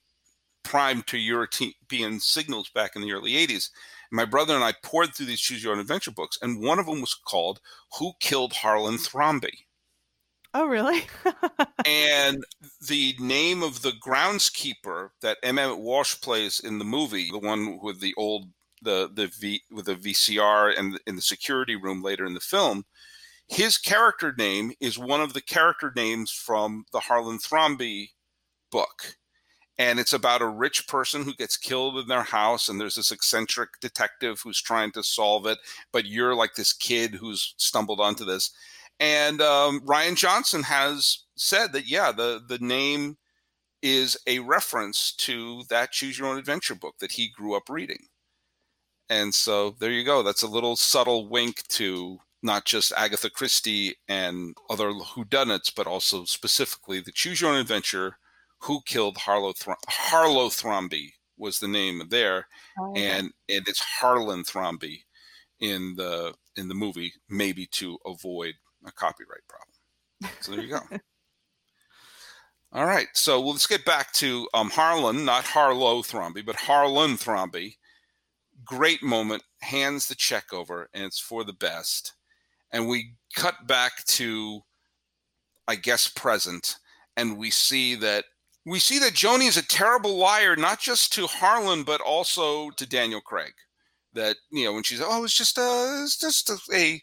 primed 0.63 1.07
to 1.09 1.19
European 1.19 2.21
signals 2.21 2.71
back 2.71 2.95
in 2.95 3.03
the 3.03 3.13
early 3.13 3.33
80s. 3.33 3.71
And 4.11 4.17
my 4.17 4.25
brother 4.25 4.55
and 4.55 4.65
I 4.65 4.75
poured 4.83 5.15
through 5.15 5.27
these 5.27 5.41
choose 5.41 5.63
your 5.63 5.73
own 5.73 5.81
adventure 5.81 6.11
books, 6.11 6.39
and 6.41 6.63
one 6.63 6.79
of 6.79 6.87
them 6.87 7.01
was 7.01 7.15
called 7.15 7.61
Who 7.99 8.13
Killed 8.21 8.53
Harlan 8.55 8.97
Thrombey? 8.97 9.65
Oh, 10.55 10.67
really? 10.67 11.03
and 11.87 12.45
the 12.87 13.15
name 13.19 13.63
of 13.63 13.83
the 13.83 13.93
groundskeeper 13.93 15.11
that 15.23 15.39
Emmet 15.43 15.79
Walsh 15.79 16.21
plays 16.21 16.61
in 16.61 16.79
the 16.79 16.85
movie, 16.85 17.31
the 17.31 17.39
one 17.39 17.79
with 17.83 18.01
the 18.01 18.15
old 18.17 18.51
the 18.83 19.09
the 19.13 19.29
V 19.29 19.63
with 19.71 19.87
the 19.87 19.95
VCR 19.95 20.77
and 20.77 20.99
in 21.07 21.17
the 21.17 21.23
security 21.23 21.77
room 21.77 22.03
later 22.03 22.27
in 22.27 22.35
the 22.35 22.41
film, 22.41 22.85
his 23.49 23.79
character 23.79 24.35
name 24.37 24.73
is 24.81 24.99
one 24.99 25.21
of 25.21 25.33
the 25.35 25.41
character 25.43 25.93
names 25.95 26.31
from 26.31 26.87
the 26.93 27.01
Harlan 27.01 27.39
Thrombey 27.39 28.11
book. 28.71 29.17
And 29.79 29.99
it's 29.99 30.13
about 30.13 30.43
a 30.43 30.49
rich 30.49 30.87
person 30.87 31.25
who 31.25 31.35
gets 31.35 31.57
killed 31.57 31.99
in 31.99 32.07
their 32.07 32.23
house, 32.23 32.69
and 32.69 32.81
there's 32.81 32.97
this 32.97 33.11
eccentric 33.11 33.71
detective 33.81 34.41
who's 34.43 34.61
trying 34.61 34.93
to 34.93 35.03
solve 35.03 35.47
it. 35.47 35.59
But 35.93 36.07
you're 36.07 36.35
like 36.35 36.55
this 36.55 36.73
kid 36.73 37.15
who's 37.15 37.55
stumbled 37.57 38.01
onto 38.01 38.25
this. 38.25 38.51
And 39.03 39.43
um, 39.43 39.81
Rian 39.81 40.15
Johnson 40.15 40.63
has 40.63 41.25
said 41.35 41.73
that, 41.73 41.89
yeah, 41.89 42.13
the, 42.13 42.41
the 42.47 42.59
name 42.59 43.19
is 43.83 44.17
a 44.29 44.39
reference 44.39 45.13
to 45.17 45.65
that 45.71 45.91
Choose 45.91 46.17
Your 46.17 46.29
Own 46.29 46.39
Adventure 46.39 46.77
book 46.77 46.95
that 47.01 47.11
he 47.11 47.29
grew 47.29 47.57
up 47.57 47.69
reading. 47.69 48.07
And 49.11 49.35
so 49.35 49.75
there 49.81 49.91
you 49.91 50.05
go. 50.05 50.23
That's 50.23 50.45
a 50.45 50.49
little 50.49 50.77
subtle 50.77 51.29
wink 51.29 51.67
to 51.71 52.19
not 52.45 52.65
just 52.65 52.93
Agatha 52.97 53.29
Christie 53.29 53.97
and 54.07 54.57
other 54.71 54.93
whodunits, 54.93 55.75
but 55.75 55.89
also 55.89 56.25
specifically 56.25 57.01
the 57.01 57.11
Choose 57.11 57.41
Your 57.41 57.51
Own 57.51 57.59
Adventure, 57.59 58.19
Who 58.61 58.83
Killed 58.87 59.17
Harlow, 59.17 59.53
Throm- 59.53 59.75
Harlow 59.89 60.49
Thrombey 60.49 61.15
was 61.37 61.59
the 61.59 61.67
name 61.67 62.03
there, 62.09 62.47
oh, 62.79 62.95
and 62.95 63.33
and 63.49 63.67
it's 63.67 63.81
Harlan 63.81 64.45
Thrombey 64.45 65.01
in 65.59 65.95
the 65.97 66.35
in 66.57 66.69
the 66.69 66.75
movie, 66.75 67.15
maybe 67.29 67.67
to 67.73 67.99
avoid 68.07 68.55
a 68.87 68.93
copyright 68.93 69.43
problem. 69.49 70.35
So 70.41 70.53
there 70.53 70.63
you 70.63 70.69
go. 70.69 70.81
All 72.73 72.87
right, 72.87 73.09
so 73.13 73.39
well, 73.41 73.51
let's 73.51 73.67
get 73.67 73.85
back 73.85 74.13
to 74.15 74.49
um, 74.55 74.71
Harlan, 74.71 75.27
not 75.27 75.45
Harlow 75.45 76.01
Thrombey, 76.03 76.45
but 76.45 76.57
Harlan 76.57 77.19
Thrombey. 77.19 77.77
Great 78.65 79.03
moment, 79.03 79.43
hands 79.61 80.07
the 80.07 80.15
check 80.15 80.53
over, 80.53 80.89
and 80.95 81.05
it's 81.05 81.19
for 81.19 81.45
the 81.45 81.53
best 81.53 82.15
and 82.73 82.89
we 82.89 83.15
cut 83.35 83.67
back 83.67 84.05
to 84.07 84.61
i 85.69 85.75
guess 85.77 86.09
present 86.09 86.77
and 87.17 87.37
we 87.37 87.51
see 87.51 87.95
that 87.95 88.25
we 88.67 88.79
see 88.79 88.99
that 88.99 89.13
joni 89.13 89.47
is 89.47 89.57
a 89.57 89.67
terrible 89.67 90.17
liar 90.17 90.57
not 90.57 90.81
just 90.81 91.13
to 91.13 91.27
harlan 91.27 91.85
but 91.85 92.01
also 92.01 92.71
to 92.71 92.87
daniel 92.89 93.21
craig 93.21 93.53
that 94.15 94.37
you 94.51 94.65
know 94.65 94.73
when 94.73 94.83
she's 94.83 95.03
oh 95.03 95.25
it's 95.25 95.37
just 95.37 95.59
a 95.59 96.01
it's 96.03 96.19
just 96.19 96.51
a, 96.51 96.59
a 96.75 97.01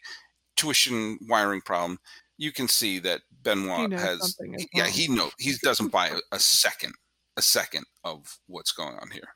tuition 0.60 1.18
wiring 1.28 1.60
problem 1.60 1.98
you 2.38 2.52
can 2.52 2.68
see 2.68 2.98
that 2.98 3.20
benoit 3.42 3.92
has 3.92 4.36
yeah 4.74 4.86
he 4.86 5.08
know 5.08 5.30
he 5.38 5.54
doesn't 5.62 5.92
buy 5.92 6.08
a, 6.08 6.18
a 6.32 6.38
second 6.38 6.94
a 7.36 7.42
second 7.42 7.84
of 8.04 8.38
what's 8.46 8.72
going 8.72 8.96
on 8.96 9.10
here 9.10 9.28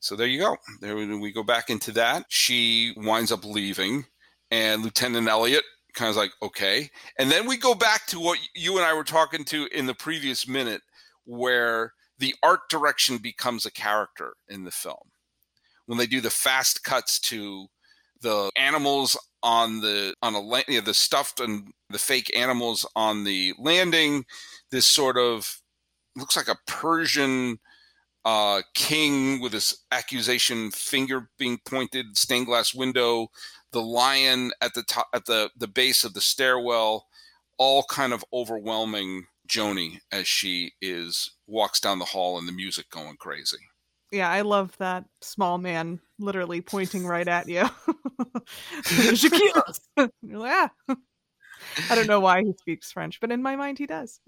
so 0.00 0.16
there 0.16 0.26
you 0.26 0.38
go 0.38 0.56
there 0.80 0.96
we 0.96 1.32
go 1.32 1.42
back 1.42 1.70
into 1.70 1.92
that 1.92 2.24
she 2.28 2.92
winds 2.96 3.32
up 3.32 3.44
leaving 3.44 4.04
and 4.50 4.82
Lieutenant 4.82 5.28
Elliott 5.28 5.64
kind 5.98 6.10
of 6.10 6.16
like, 6.16 6.32
okay. 6.42 6.90
And 7.18 7.30
then 7.30 7.46
we 7.46 7.56
go 7.56 7.74
back 7.74 8.06
to 8.06 8.20
what 8.20 8.38
you 8.54 8.76
and 8.76 8.86
I 8.86 8.94
were 8.94 9.04
talking 9.04 9.44
to 9.46 9.66
in 9.66 9.86
the 9.86 9.94
previous 9.94 10.48
minute, 10.48 10.82
where 11.24 11.92
the 12.18 12.34
art 12.42 12.60
direction 12.70 13.18
becomes 13.18 13.66
a 13.66 13.72
character 13.72 14.34
in 14.48 14.64
the 14.64 14.70
film. 14.70 15.10
When 15.86 15.98
they 15.98 16.06
do 16.06 16.20
the 16.20 16.30
fast 16.30 16.84
cuts 16.84 17.18
to 17.20 17.66
the 18.20 18.50
animals 18.56 19.16
on 19.42 19.80
the 19.80 20.14
on 20.22 20.34
a 20.34 20.40
you 20.68 20.78
know, 20.78 20.80
the 20.80 20.94
stuffed 20.94 21.40
and 21.40 21.72
the 21.90 21.98
fake 21.98 22.30
animals 22.36 22.86
on 22.96 23.24
the 23.24 23.54
landing, 23.58 24.24
this 24.70 24.86
sort 24.86 25.16
of 25.16 25.60
looks 26.16 26.36
like 26.36 26.48
a 26.48 26.58
Persian 26.66 27.58
uh, 28.24 28.62
king 28.74 29.40
with 29.40 29.52
his 29.52 29.84
accusation 29.92 30.70
finger 30.70 31.30
being 31.38 31.58
pointed, 31.64 32.18
stained 32.18 32.46
glass 32.46 32.74
window, 32.74 33.28
the 33.72 33.82
lion 33.82 34.50
at 34.60 34.74
the 34.74 34.82
top 34.82 35.08
at 35.14 35.26
the 35.26 35.50
the 35.56 35.68
base 35.68 36.04
of 36.04 36.14
the 36.14 36.20
stairwell, 36.20 37.06
all 37.58 37.84
kind 37.84 38.12
of 38.12 38.24
overwhelming 38.32 39.26
Joni 39.48 40.00
as 40.12 40.28
she 40.28 40.72
is 40.82 41.30
walks 41.46 41.80
down 41.80 41.98
the 41.98 42.04
hall 42.04 42.38
and 42.38 42.46
the 42.46 42.52
music 42.52 42.90
going 42.90 43.16
crazy. 43.16 43.58
Yeah, 44.10 44.30
I 44.30 44.40
love 44.40 44.76
that 44.78 45.04
small 45.20 45.58
man 45.58 46.00
literally 46.18 46.60
pointing 46.60 47.06
right 47.06 47.28
at 47.28 47.48
you. 47.48 47.64
You're 50.22 50.38
like, 50.38 50.70
ah. 50.88 50.96
I 51.90 51.94
don't 51.94 52.06
know 52.06 52.20
why 52.20 52.42
he 52.42 52.52
speaks 52.58 52.92
French, 52.92 53.20
but 53.20 53.30
in 53.30 53.42
my 53.42 53.56
mind 53.56 53.78
he 53.78 53.86
does. 53.86 54.20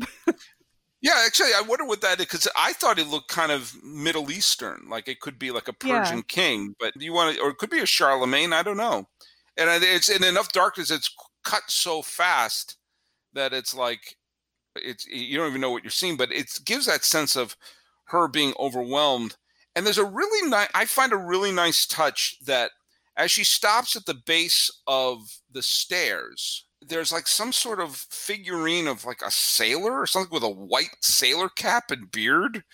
Yeah, 1.03 1.23
actually, 1.25 1.53
I 1.57 1.63
wonder 1.67 1.87
what 1.87 2.03
that 2.03 2.21
is 2.21 2.27
because 2.27 2.47
I 2.55 2.75
thought 2.75 2.99
it 2.99 3.09
looked 3.09 3.29
kind 3.29 3.51
of 3.51 3.75
Middle 3.83 4.31
Eastern, 4.31 4.87
like 4.91 5.09
it 5.09 5.21
could 5.21 5.39
be 5.39 5.51
like 5.51 5.67
a 5.67 5.73
Persian 5.73 6.19
yeah. 6.19 6.23
king, 6.29 6.75
but 6.79 6.93
you 7.01 7.15
want 7.15 7.37
to, 7.37 7.43
or 7.43 7.49
it 7.49 7.57
could 7.57 7.71
be 7.71 7.79
a 7.79 7.87
Charlemagne. 7.87 8.53
I 8.53 8.63
don't 8.63 8.77
know. 8.77 9.09
And 9.57 9.83
it's 9.83 10.11
in 10.11 10.23
enough 10.23 10.53
darkness. 10.53 10.91
It's 10.91 11.15
cut 11.43 11.63
so 11.69 12.03
fast 12.03 12.77
that 13.33 13.55
it's 13.55 13.75
like 13.75 14.17
it's 14.77 15.07
you 15.07 15.39
don't 15.39 15.49
even 15.49 15.63
know 15.63 15.71
what 15.71 15.85
you're 15.85 15.91
seeing, 15.91 16.19
but 16.19 16.31
it 16.31 16.59
gives 16.67 16.85
that 16.87 17.05
sense 17.05 17.35
of 17.35 17.57
her 18.09 18.29
being 18.29 18.53
overwhelmed. 18.59 19.37
And 19.75 19.87
there's 19.87 19.99
a 19.99 20.05
really 20.05 20.49
nice, 20.49 20.69
I 20.75 20.85
find 20.85 21.13
a 21.13 21.17
really 21.17 21.53
nice 21.53 21.87
touch 21.87 22.37
that 22.45 22.73
as 23.17 23.31
she 23.31 23.45
stops 23.45 23.97
at 23.97 24.07
the 24.07 24.15
base 24.27 24.71
of 24.87 25.41
the 25.51 25.63
stairs 25.63 26.67
there's 26.83 27.13
like 27.13 27.27
some 27.27 27.53
sort 27.53 27.81
of 27.81 27.95
figurine 28.11 28.87
of 28.87 29.05
like 29.05 29.23
a 29.23 29.31
sailor 29.31 30.01
or 30.01 30.07
something 30.07 30.33
with 30.33 30.43
a 30.43 30.49
white 30.49 30.97
sailor 31.01 31.49
cap 31.49 31.91
and 31.91 32.11
beard, 32.11 32.65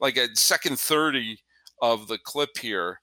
like 0.00 0.16
at 0.16 0.36
second 0.36 0.78
30 0.78 1.38
of 1.80 2.08
the 2.08 2.18
clip 2.18 2.58
here. 2.58 3.00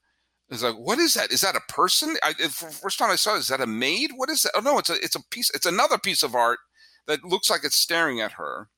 It's 0.50 0.62
like, 0.62 0.76
what 0.76 0.98
is 0.98 1.14
that? 1.14 1.32
Is 1.32 1.40
that 1.40 1.56
a 1.56 1.72
person? 1.72 2.16
I, 2.22 2.32
first 2.34 2.98
time 2.98 3.10
I 3.10 3.16
saw 3.16 3.34
it, 3.34 3.40
is 3.40 3.48
that 3.48 3.60
a 3.60 3.66
maid? 3.66 4.10
What 4.14 4.30
is 4.30 4.42
that? 4.42 4.52
Oh 4.54 4.60
no, 4.60 4.78
it's 4.78 4.90
a 4.90 4.94
it's 4.94 5.16
a 5.16 5.24
piece. 5.30 5.50
It's 5.50 5.66
another 5.66 5.98
piece 5.98 6.22
of 6.22 6.34
art 6.34 6.58
that 7.06 7.24
looks 7.24 7.50
like 7.50 7.64
it's 7.64 7.76
staring 7.76 8.20
at 8.20 8.32
her. 8.32 8.68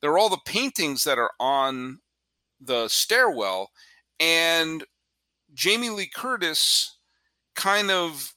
There 0.00 0.12
are 0.12 0.18
all 0.18 0.30
the 0.30 0.38
paintings 0.46 1.04
that 1.04 1.18
are 1.18 1.32
on 1.38 1.98
the 2.60 2.88
stairwell, 2.88 3.70
and 4.22 4.84
Jamie 5.52 5.90
Lee 5.90 6.08
Curtis 6.14 6.96
kind 7.56 7.90
of 7.90 8.34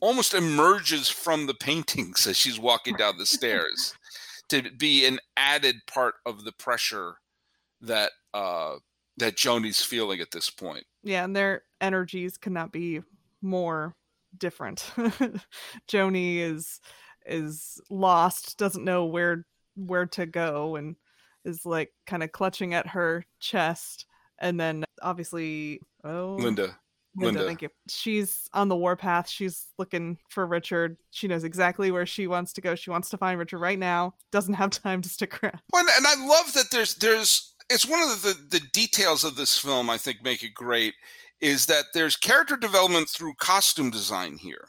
almost 0.00 0.32
emerges 0.32 1.08
from 1.08 1.46
the 1.46 1.54
paintings 1.54 2.26
as 2.26 2.36
she's 2.36 2.58
walking 2.58 2.94
down 2.94 3.18
the 3.18 3.26
stairs 3.26 3.94
to 4.48 4.62
be 4.70 5.04
an 5.04 5.18
added 5.36 5.76
part 5.86 6.14
of 6.24 6.44
the 6.44 6.52
pressure 6.52 7.16
that 7.82 8.12
uh, 8.32 8.76
that 9.16 9.36
Joni's 9.36 9.82
feeling 9.82 10.20
at 10.20 10.30
this 10.30 10.48
point. 10.48 10.84
Yeah, 11.02 11.24
and 11.24 11.34
their 11.34 11.62
energies 11.80 12.38
cannot 12.38 12.72
be 12.72 13.02
more 13.42 13.96
different. 14.38 14.80
Joni 15.88 16.38
is 16.38 16.80
is 17.26 17.80
lost, 17.90 18.58
doesn't 18.58 18.84
know 18.84 19.06
where 19.06 19.44
where 19.74 20.06
to 20.06 20.26
go, 20.26 20.76
and 20.76 20.94
is 21.44 21.66
like 21.66 21.90
kind 22.06 22.22
of 22.22 22.30
clutching 22.30 22.74
at 22.74 22.86
her 22.86 23.24
chest. 23.40 24.06
And 24.40 24.58
then 24.58 24.84
obviously, 25.02 25.80
oh, 26.04 26.36
Linda. 26.38 26.76
Linda, 27.16 27.44
thank 27.44 27.62
you. 27.62 27.68
She's 27.88 28.48
on 28.52 28.68
the 28.68 28.76
warpath. 28.76 29.28
She's 29.28 29.66
looking 29.78 30.18
for 30.28 30.46
Richard. 30.46 30.96
She 31.10 31.26
knows 31.26 31.44
exactly 31.44 31.90
where 31.90 32.06
she 32.06 32.26
wants 32.26 32.52
to 32.54 32.60
go. 32.60 32.74
She 32.74 32.90
wants 32.90 33.10
to 33.10 33.18
find 33.18 33.38
Richard 33.38 33.58
right 33.58 33.78
now. 33.78 34.14
Doesn't 34.30 34.54
have 34.54 34.70
time 34.82 35.02
to 35.02 35.08
stick 35.08 35.42
around. 35.42 35.60
Well, 35.72 35.84
and 35.96 36.06
I 36.06 36.26
love 36.26 36.52
that 36.54 36.70
there's 36.70 36.94
there's 36.94 37.54
it's 37.68 37.86
one 37.86 38.02
of 38.02 38.22
the 38.22 38.36
the 38.50 38.64
details 38.72 39.24
of 39.24 39.36
this 39.36 39.58
film 39.58 39.90
I 39.90 39.98
think 39.98 40.22
make 40.22 40.42
it 40.42 40.54
great 40.54 40.94
is 41.40 41.66
that 41.66 41.86
there's 41.94 42.16
character 42.16 42.56
development 42.56 43.08
through 43.08 43.34
costume 43.34 43.90
design 43.90 44.36
here. 44.36 44.68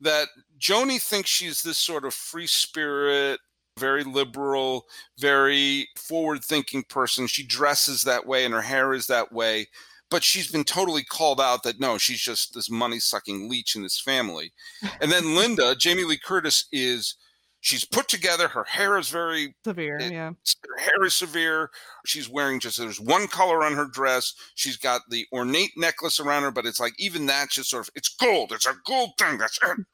That 0.00 0.28
Joni 0.58 1.00
thinks 1.00 1.30
she's 1.30 1.62
this 1.62 1.78
sort 1.78 2.04
of 2.04 2.14
free 2.14 2.46
spirit, 2.46 3.40
very 3.78 4.04
liberal, 4.04 4.86
very 5.18 5.88
forward 5.96 6.44
thinking 6.44 6.82
person. 6.84 7.26
She 7.26 7.44
dresses 7.44 8.02
that 8.02 8.26
way 8.26 8.44
and 8.44 8.54
her 8.54 8.62
hair 8.62 8.94
is 8.94 9.06
that 9.06 9.32
way 9.32 9.66
but 10.10 10.22
she's 10.22 10.50
been 10.50 10.64
totally 10.64 11.02
called 11.02 11.40
out 11.40 11.62
that 11.62 11.80
no, 11.80 11.98
she's 11.98 12.20
just 12.20 12.54
this 12.54 12.70
money 12.70 12.98
sucking 12.98 13.48
leech 13.48 13.74
in 13.74 13.82
this 13.82 14.00
family. 14.00 14.52
And 15.00 15.10
then 15.10 15.34
Linda, 15.34 15.74
Jamie 15.76 16.04
Lee 16.04 16.18
Curtis, 16.18 16.66
is 16.72 17.16
she's 17.60 17.84
put 17.84 18.08
together. 18.08 18.48
Her 18.48 18.64
hair 18.64 18.98
is 18.98 19.08
very 19.08 19.54
severe. 19.64 19.98
It, 19.98 20.12
yeah, 20.12 20.30
her 20.30 20.78
hair 20.78 21.04
is 21.04 21.14
severe. 21.14 21.70
She's 22.04 22.28
wearing 22.28 22.60
just 22.60 22.78
there's 22.78 23.00
one 23.00 23.26
color 23.26 23.64
on 23.64 23.74
her 23.74 23.86
dress. 23.86 24.34
She's 24.54 24.76
got 24.76 25.02
the 25.10 25.26
ornate 25.32 25.72
necklace 25.76 26.20
around 26.20 26.44
her, 26.44 26.50
but 26.50 26.66
it's 26.66 26.80
like 26.80 26.94
even 26.98 27.26
that's 27.26 27.54
just 27.54 27.70
sort 27.70 27.86
of 27.86 27.90
it's 27.94 28.08
gold. 28.08 28.52
It's 28.52 28.66
a 28.66 28.74
gold 28.86 29.10
thing. 29.18 29.38
That's 29.38 29.58
it. 29.62 29.78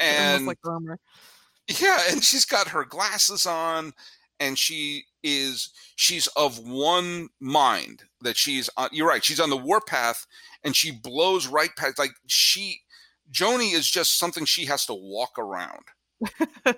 And 0.00 0.46
like 0.46 0.58
yeah, 1.68 2.00
and 2.10 2.22
she's 2.22 2.44
got 2.44 2.68
her 2.68 2.84
glasses 2.84 3.46
on, 3.46 3.92
and 4.40 4.58
she 4.58 5.04
is 5.22 5.70
she's 5.96 6.26
of 6.36 6.58
one 6.58 7.28
mind 7.40 8.02
that 8.20 8.36
she's 8.36 8.68
on 8.76 8.90
you're 8.92 9.08
right 9.08 9.24
she's 9.24 9.40
on 9.40 9.48
the 9.48 9.56
warpath 9.56 10.26
and 10.64 10.76
she 10.76 10.90
blows 10.90 11.46
right 11.46 11.70
past 11.78 11.98
like 11.98 12.10
she 12.26 12.78
joni 13.32 13.72
is 13.72 13.90
just 13.90 14.18
something 14.18 14.44
she 14.44 14.66
has 14.66 14.84
to 14.84 14.92
walk 14.92 15.38
around 15.38 15.80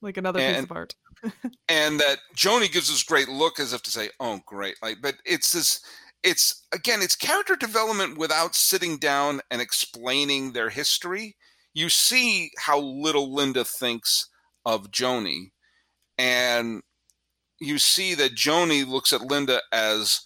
like 0.00 0.16
another 0.16 0.38
And- 0.40 0.56
piece 0.56 0.64
of 0.64 0.72
art. 0.76 0.94
and 1.68 1.98
that 1.98 2.18
Joni 2.36 2.70
gives 2.70 2.88
this 2.88 3.02
great 3.02 3.28
look 3.28 3.58
as 3.58 3.72
if 3.72 3.82
to 3.82 3.90
say, 3.90 4.08
"Oh, 4.20 4.40
great!" 4.46 4.76
Like, 4.80 4.98
but 5.02 5.16
it's 5.24 5.52
this. 5.52 5.80
It's 6.22 6.64
again, 6.72 7.02
it's 7.02 7.16
character 7.16 7.56
development 7.56 8.18
without 8.18 8.54
sitting 8.54 8.98
down 8.98 9.40
and 9.50 9.60
explaining 9.60 10.52
their 10.52 10.70
history. 10.70 11.34
You 11.78 11.88
see 11.88 12.50
how 12.58 12.80
little 12.80 13.32
Linda 13.32 13.64
thinks 13.64 14.30
of 14.64 14.90
Joni, 14.90 15.52
and 16.18 16.82
you 17.60 17.78
see 17.78 18.14
that 18.14 18.34
Joni 18.34 18.84
looks 18.84 19.12
at 19.12 19.20
Linda 19.20 19.62
as 19.72 20.22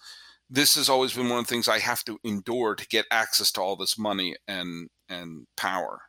this 0.48 0.76
has 0.76 0.88
always 0.88 1.12
been 1.12 1.28
one 1.28 1.40
of 1.40 1.46
the 1.46 1.50
things 1.50 1.68
I 1.68 1.78
have 1.80 2.04
to 2.04 2.18
endure 2.24 2.74
to 2.74 2.88
get 2.88 3.04
access 3.10 3.52
to 3.52 3.60
all 3.60 3.76
this 3.76 3.98
money 3.98 4.34
and 4.48 4.88
and 5.10 5.46
power 5.58 6.00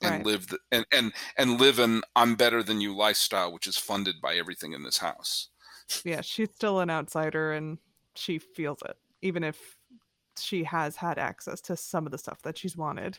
and 0.00 0.14
Right. 0.14 0.24
live 0.24 0.48
the, 0.48 0.58
and 0.72 0.86
and 0.90 1.12
and 1.36 1.60
live 1.60 1.78
an 1.78 2.00
I'm 2.16 2.34
better 2.34 2.62
than 2.62 2.80
you 2.80 2.96
lifestyle, 2.96 3.52
which 3.52 3.66
is 3.66 3.76
funded 3.76 4.14
by 4.22 4.36
everything 4.36 4.72
in 4.72 4.82
this 4.82 4.96
house. 4.96 5.50
Yeah, 6.04 6.22
she's 6.22 6.54
still 6.54 6.80
an 6.80 6.88
outsider 6.88 7.52
and 7.52 7.76
she 8.14 8.38
feels 8.38 8.78
it, 8.88 8.96
even 9.20 9.44
if 9.44 9.76
she 10.38 10.64
has 10.64 10.96
had 10.96 11.18
access 11.18 11.60
to 11.60 11.76
some 11.76 12.06
of 12.06 12.12
the 12.12 12.18
stuff 12.18 12.40
that 12.44 12.56
she's 12.56 12.78
wanted. 12.78 13.18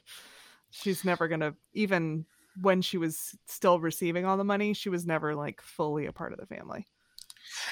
She's 0.71 1.05
never 1.05 1.27
gonna 1.27 1.55
even 1.73 2.25
when 2.59 2.81
she 2.81 2.97
was 2.97 3.35
still 3.47 3.79
receiving 3.79 4.25
all 4.25 4.37
the 4.37 4.43
money, 4.43 4.73
she 4.73 4.89
was 4.89 5.05
never 5.05 5.35
like 5.35 5.61
fully 5.61 6.05
a 6.05 6.11
part 6.11 6.33
of 6.33 6.39
the 6.39 6.45
family. 6.45 6.85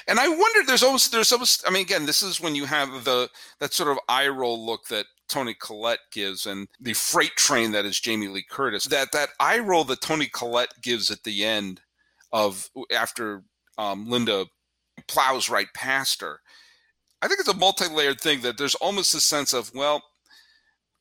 And 0.06 0.18
I 0.18 0.28
wonder, 0.28 0.66
there's 0.66 0.82
almost, 0.82 1.12
there's 1.12 1.32
almost, 1.32 1.64
I 1.66 1.70
mean, 1.70 1.82
again, 1.82 2.06
this 2.06 2.22
is 2.22 2.40
when 2.40 2.54
you 2.54 2.64
have 2.66 3.04
the 3.04 3.30
that 3.60 3.72
sort 3.72 3.90
of 3.90 3.98
eye 4.08 4.28
roll 4.28 4.64
look 4.64 4.88
that 4.88 5.06
Toni 5.28 5.54
Collette 5.54 6.00
gives, 6.12 6.46
and 6.46 6.68
the 6.80 6.92
freight 6.92 7.36
train 7.36 7.72
that 7.72 7.84
is 7.84 8.00
Jamie 8.00 8.28
Lee 8.28 8.44
Curtis. 8.48 8.86
That 8.86 9.12
that 9.12 9.30
eye 9.38 9.58
roll 9.58 9.84
that 9.84 10.00
Toni 10.00 10.26
Collette 10.26 10.82
gives 10.82 11.10
at 11.10 11.24
the 11.24 11.44
end 11.44 11.80
of 12.32 12.68
after 12.94 13.44
um, 13.78 14.08
Linda 14.08 14.46
plows 15.06 15.48
right 15.48 15.68
past 15.74 16.20
her. 16.20 16.40
I 17.22 17.28
think 17.28 17.40
it's 17.40 17.48
a 17.48 17.56
multi-layered 17.56 18.20
thing 18.20 18.40
that 18.42 18.58
there's 18.58 18.74
almost 18.76 19.14
a 19.14 19.20
sense 19.20 19.52
of, 19.52 19.70
well, 19.74 20.02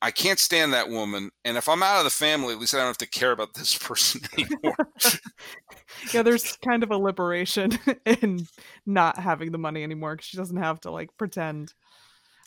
I 0.02 0.12
can't 0.12 0.40
stand 0.40 0.72
that 0.74 0.90
woman, 0.90 1.30
and 1.44 1.58
if 1.58 1.68
I'm 1.68 1.84
out 1.84 1.98
of 1.98 2.04
the 2.06 2.10
family, 2.10 2.54
at 2.54 2.60
least 2.60 2.74
I 2.74 2.78
don't 2.78 2.88
have 2.88 2.98
to 3.00 3.08
care 3.08 3.32
about 3.32 3.54
this 3.54 3.78
person 3.78 4.22
anymore. 4.34 4.76
yeah, 6.14 6.24
there's 6.24 6.58
kind 6.66 6.84
of 6.84 6.92
a 6.92 6.98
liberation 6.98 7.78
in 8.06 8.48
not 8.86 9.18
having 9.18 9.52
the 9.52 9.58
money 9.58 9.84
anymore 9.84 10.16
because 10.16 10.28
she 10.28 10.38
doesn't 10.38 10.58
have 10.58 10.80
to 10.82 10.92
like 10.92 11.10
pretend. 11.18 11.74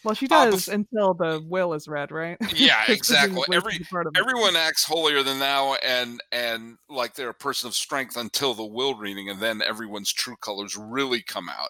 Well, 0.05 0.15
she 0.17 0.27
Uh, 0.27 0.51
does 0.51 0.67
bef- 0.67 0.73
until 0.73 1.15
the 1.15 1.45
will 1.47 1.75
is 1.75 1.87
read, 1.87 2.11
right? 2.11 2.37
Yeah, 2.55 2.83
exactly. 2.89 3.43
Every- 3.53 3.75
she's 3.75 3.87
part 3.89 4.07
of 4.09 4.15
it. 4.17 4.21
everyone 4.21 4.57
acts 4.57 4.85
holier 4.85 5.23
than 5.23 5.39
thou 5.39 5.75
and 5.75 6.21
and 6.33 6.77
like 6.89 7.15
they're 7.15 7.29
a 7.29 7.35
person 7.35 7.69
of 7.69 7.75
strength 7.75 8.17
until 8.17 8.55
the 8.55 8.65
will 8.67 8.97
reading 8.97 9.29
and 9.29 9.39
then 9.41 9.63
everyone's 9.63 10.13
true 10.13 10.35
colors 10.41 10.77
really 10.77 11.23
come 11.23 11.49
out 11.49 11.69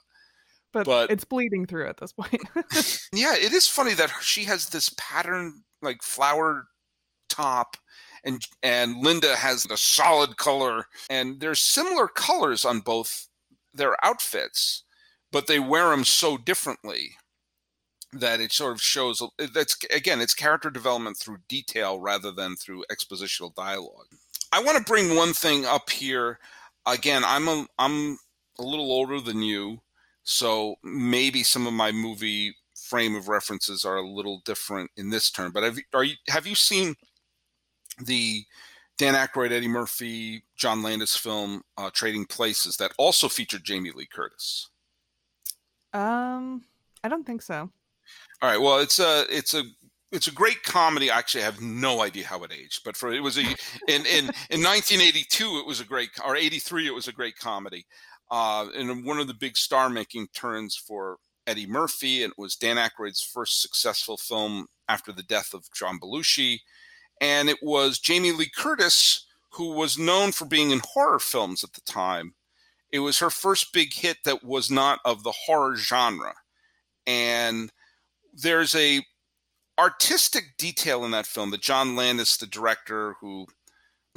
but, 0.73 0.87
but- 0.87 1.11
it's 1.11 1.25
bleeding 1.27 1.67
through 1.67 1.87
at 1.89 1.99
this 1.99 2.13
point. 2.13 2.41
yeah 3.13 3.35
it 3.37 3.53
is 3.53 3.67
funny 3.67 3.93
that 3.93 4.11
she 4.23 4.45
has 4.45 4.71
this 4.71 4.95
pattern 4.97 5.63
like 5.83 6.03
flower 6.03 6.67
top 7.29 7.77
and 8.25 8.47
and 8.63 8.97
linda 8.99 9.37
has 9.37 9.65
the 9.65 9.77
solid 9.77 10.37
color 10.37 10.87
and 11.11 11.41
there's 11.41 11.61
similar 11.61 12.07
colors 12.07 12.65
on 12.65 12.81
both 12.81 13.29
their 13.75 13.97
outfits 14.05 14.85
but 15.31 15.47
they 15.47 15.59
wear 15.59 15.91
them 15.91 16.05
so 16.05 16.37
differently 16.37 17.17
that 18.13 18.41
it 18.41 18.53
sort 18.53 18.73
of 18.73 18.83
shows 18.83 19.23
that's 19.55 19.77
again 19.95 20.21
it's 20.21 20.35
character 20.35 20.71
development 20.71 21.17
through 21.17 21.39
detail 21.49 21.99
rather 21.99 22.31
than 22.31 22.57
through 22.57 22.85
expositional 22.93 23.55
dialogue. 23.55 24.07
I 24.53 24.63
want 24.63 24.77
to 24.77 24.85
bring 24.85 25.17
one 25.17 25.33
thing 25.33 25.65
up 25.65 25.89
here. 25.91 26.39
Again 26.85 27.23
i'm 27.25 27.47
a 27.47 27.65
i'm 27.79 28.19
a 28.59 28.63
little 28.63 28.91
older 28.91 29.21
than 29.21 29.41
you 29.41 29.81
so 30.25 30.75
maybe 30.83 31.45
some 31.45 31.67
of 31.67 31.73
my 31.73 31.93
movie 31.93 32.55
frame 32.93 33.17
of 33.17 33.29
references 33.29 33.87
are 33.87 33.97
a 33.97 34.07
little 34.07 34.43
different 34.45 34.91
in 34.99 35.09
this 35.09 35.31
term 35.31 35.51
but 35.51 35.63
have 35.63 35.79
you, 35.79 35.83
are 35.95 36.05
you 36.05 36.15
have 36.29 36.47
you 36.47 36.55
seen 36.55 36.95
the 38.05 38.45
Dan 38.99 39.15
Aykroyd, 39.15 39.53
Eddie 39.53 39.69
Murphy, 39.69 40.45
John 40.57 40.83
Landis 40.83 41.17
film 41.17 41.63
uh, 41.77 41.91
Trading 41.93 42.27
Places 42.27 42.77
that 42.77 42.93
also 42.99 43.29
featured 43.29 43.65
Jamie 43.65 43.91
Lee 43.91 44.07
Curtis. 44.07 44.69
um, 45.93 46.63
I 47.03 47.09
don't 47.09 47.27
think 47.27 47.43
so. 47.43 47.69
All 48.43 48.51
right. 48.51 48.61
Well, 48.61 48.79
it's 48.79 49.01
a 49.01 49.25
it's 49.29 49.55
a 49.55 49.65
it's 50.13 50.27
a 50.27 50.33
great 50.33 50.63
comedy. 50.63 51.11
I 51.11 51.19
actually, 51.19 51.43
have 51.43 51.61
no 51.61 52.03
idea 52.03 52.27
how 52.27 52.45
it 52.45 52.53
aged, 52.53 52.83
but 52.85 52.97
for 52.97 53.13
it 53.13 53.23
was 53.23 53.39
a 53.39 53.43
in 53.43 54.07
in 54.07 54.25
in 54.51 54.63
1982 54.63 55.59
it 55.59 55.67
was 55.67 55.81
a 55.81 55.85
great 55.85 56.11
or 56.25 56.37
83 56.37 56.87
it 56.87 56.95
was 56.95 57.09
a 57.09 57.13
great 57.13 57.37
comedy. 57.37 57.85
Uh, 58.31 58.69
and 58.77 59.05
one 59.05 59.19
of 59.19 59.27
the 59.27 59.35
big 59.35 59.57
star 59.57 59.91
making 59.91 60.29
turns 60.29 60.77
for 60.77 61.19
Eddie 61.47 61.67
Murphy, 61.67 62.23
and 62.23 62.33
it 62.33 62.39
was 62.39 62.57
Dan 62.57 62.77
Aykroyd's 62.77 63.23
first 63.23 63.61
successful 63.61 64.17
film 64.17 64.67
after 64.89 65.13
the 65.13 65.23
death 65.23 65.55
of 65.55 65.73
John 65.73 65.99
Belushi, 65.99 66.61
and 67.21 67.49
it 67.49 67.59
was 67.63 67.99
Jamie 67.99 68.33
Lee 68.33 68.51
Curtis 68.55 69.27
who 69.53 69.73
was 69.73 69.99
known 69.99 70.33
for 70.33 70.47
being 70.47 70.71
in 70.71 70.81
horror 70.83 71.19
films 71.19 71.63
at 71.63 71.75
the 71.75 71.83
time. 71.83 72.35
It 72.91 73.01
was 73.01 73.19
her 73.19 73.31
first 73.31 73.73
big 73.73 73.93
hit 73.93 74.19
that 74.25 74.43
was 74.43 74.71
not 74.71 75.01
of 75.05 75.23
the 75.23 75.33
horror 75.47 75.77
genre, 75.77 76.35
and 77.07 77.71
there's 78.33 78.75
a 78.75 79.03
artistic 79.79 80.57
detail 80.59 81.05
in 81.05 81.11
that 81.11 81.27
film 81.27 81.51
that 81.51 81.63
John 81.63 81.97
Landis, 81.97 82.37
the 82.37 82.47
director, 82.47 83.17
who 83.21 83.47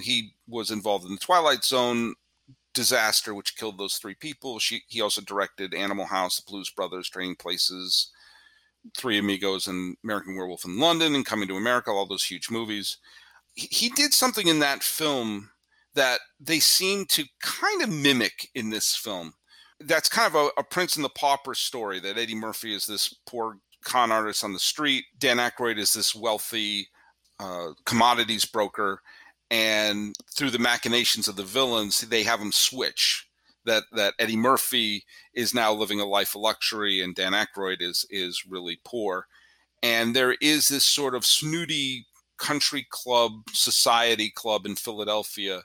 he 0.01 0.33
was 0.47 0.71
involved 0.71 1.05
in 1.05 1.11
the 1.11 1.17
Twilight 1.17 1.63
Zone 1.63 2.15
disaster, 2.75 3.33
which 3.33 3.57
killed 3.57 3.79
those 3.79 3.95
three 3.95 4.13
people. 4.13 4.59
She, 4.59 4.83
he 4.87 5.01
also 5.01 5.21
directed 5.21 5.73
Animal 5.73 6.05
House, 6.05 6.37
The 6.37 6.43
Blues 6.47 6.69
Brothers, 6.69 7.09
Trading 7.09 7.35
Places, 7.35 8.11
Three 8.95 9.17
Amigos, 9.17 9.65
and 9.65 9.97
American 10.03 10.35
Werewolf 10.35 10.65
in 10.65 10.79
London, 10.79 11.15
and 11.15 11.25
Coming 11.25 11.47
to 11.47 11.57
America, 11.57 11.89
all 11.89 12.05
those 12.05 12.25
huge 12.25 12.51
movies. 12.51 12.97
He, 13.55 13.67
he 13.71 13.89
did 13.89 14.13
something 14.13 14.47
in 14.47 14.59
that 14.59 14.83
film 14.83 15.49
that 15.95 16.19
they 16.39 16.59
seem 16.59 17.05
to 17.05 17.23
kind 17.41 17.81
of 17.81 17.89
mimic 17.89 18.49
in 18.53 18.69
this 18.69 18.95
film. 18.95 19.33
That's 19.79 20.09
kind 20.09 20.27
of 20.27 20.35
a, 20.35 20.61
a 20.61 20.63
Prince 20.63 20.95
and 20.95 21.03
the 21.03 21.09
Pauper 21.09 21.55
story 21.55 21.99
that 22.01 22.17
Eddie 22.17 22.35
Murphy 22.35 22.75
is 22.75 22.85
this 22.85 23.13
poor 23.25 23.57
con 23.83 24.11
artist 24.11 24.43
on 24.43 24.53
the 24.53 24.59
street. 24.59 25.05
Dan 25.17 25.37
Aykroyd 25.37 25.77
is 25.77 25.93
this 25.93 26.13
wealthy 26.13 26.89
uh, 27.39 27.69
commodities 27.85 28.45
broker, 28.45 29.01
and 29.51 30.15
through 30.35 30.51
the 30.51 30.59
machinations 30.59 31.27
of 31.27 31.35
the 31.35 31.43
villains, 31.43 32.01
they 32.01 32.23
have 32.23 32.39
him 32.39 32.51
switch. 32.51 33.27
That 33.65 33.83
that 33.93 34.13
Eddie 34.19 34.37
Murphy 34.37 35.05
is 35.33 35.53
now 35.53 35.73
living 35.73 35.99
a 35.99 36.05
life 36.05 36.35
of 36.35 36.41
luxury, 36.41 37.01
and 37.01 37.15
Dan 37.15 37.33
Aykroyd 37.33 37.81
is 37.81 38.05
is 38.09 38.45
really 38.47 38.79
poor. 38.85 39.27
And 39.81 40.15
there 40.15 40.35
is 40.41 40.67
this 40.67 40.85
sort 40.85 41.15
of 41.15 41.25
snooty 41.25 42.05
country 42.37 42.85
club, 42.89 43.31
society 43.51 44.29
club 44.29 44.65
in 44.65 44.75
Philadelphia, 44.75 45.63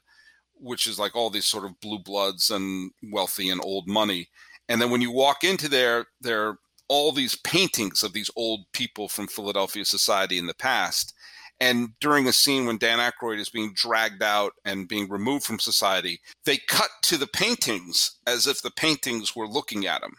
which 0.55 0.87
is 0.87 0.99
like 0.99 1.17
all 1.17 1.31
these 1.31 1.47
sort 1.47 1.65
of 1.65 1.81
blue 1.81 1.99
bloods 1.99 2.51
and 2.51 2.91
wealthy 3.13 3.51
and 3.51 3.61
old 3.65 3.87
money. 3.87 4.29
And 4.69 4.81
then 4.81 4.91
when 4.91 5.01
you 5.01 5.11
walk 5.11 5.43
into 5.43 5.69
there, 5.69 6.07
there 6.21 6.49
are 6.49 6.59
all 6.89 7.13
these 7.13 7.37
paintings 7.37 8.03
of 8.03 8.13
these 8.13 8.31
old 8.37 8.61
people 8.73 9.09
from 9.09 9.27
Philadelphia 9.27 9.85
society 9.85 10.39
in 10.39 10.47
the 10.47 10.55
past. 10.55 11.15
And 11.61 11.91
during 12.01 12.27
a 12.27 12.33
scene 12.33 12.65
when 12.65 12.79
Dan 12.79 12.99
Aykroyd 12.99 13.39
is 13.39 13.51
being 13.51 13.75
dragged 13.75 14.23
out 14.23 14.55
and 14.65 14.89
being 14.89 15.09
removed 15.11 15.45
from 15.45 15.59
society, 15.59 16.21
they 16.47 16.57
cut 16.57 16.89
to 17.03 17.19
the 17.19 17.27
paintings 17.27 18.13
as 18.27 18.47
if 18.47 18.63
the 18.63 18.71
paintings 18.71 19.37
were 19.37 19.47
looking 19.47 19.87
at 19.87 20.03
him. 20.03 20.15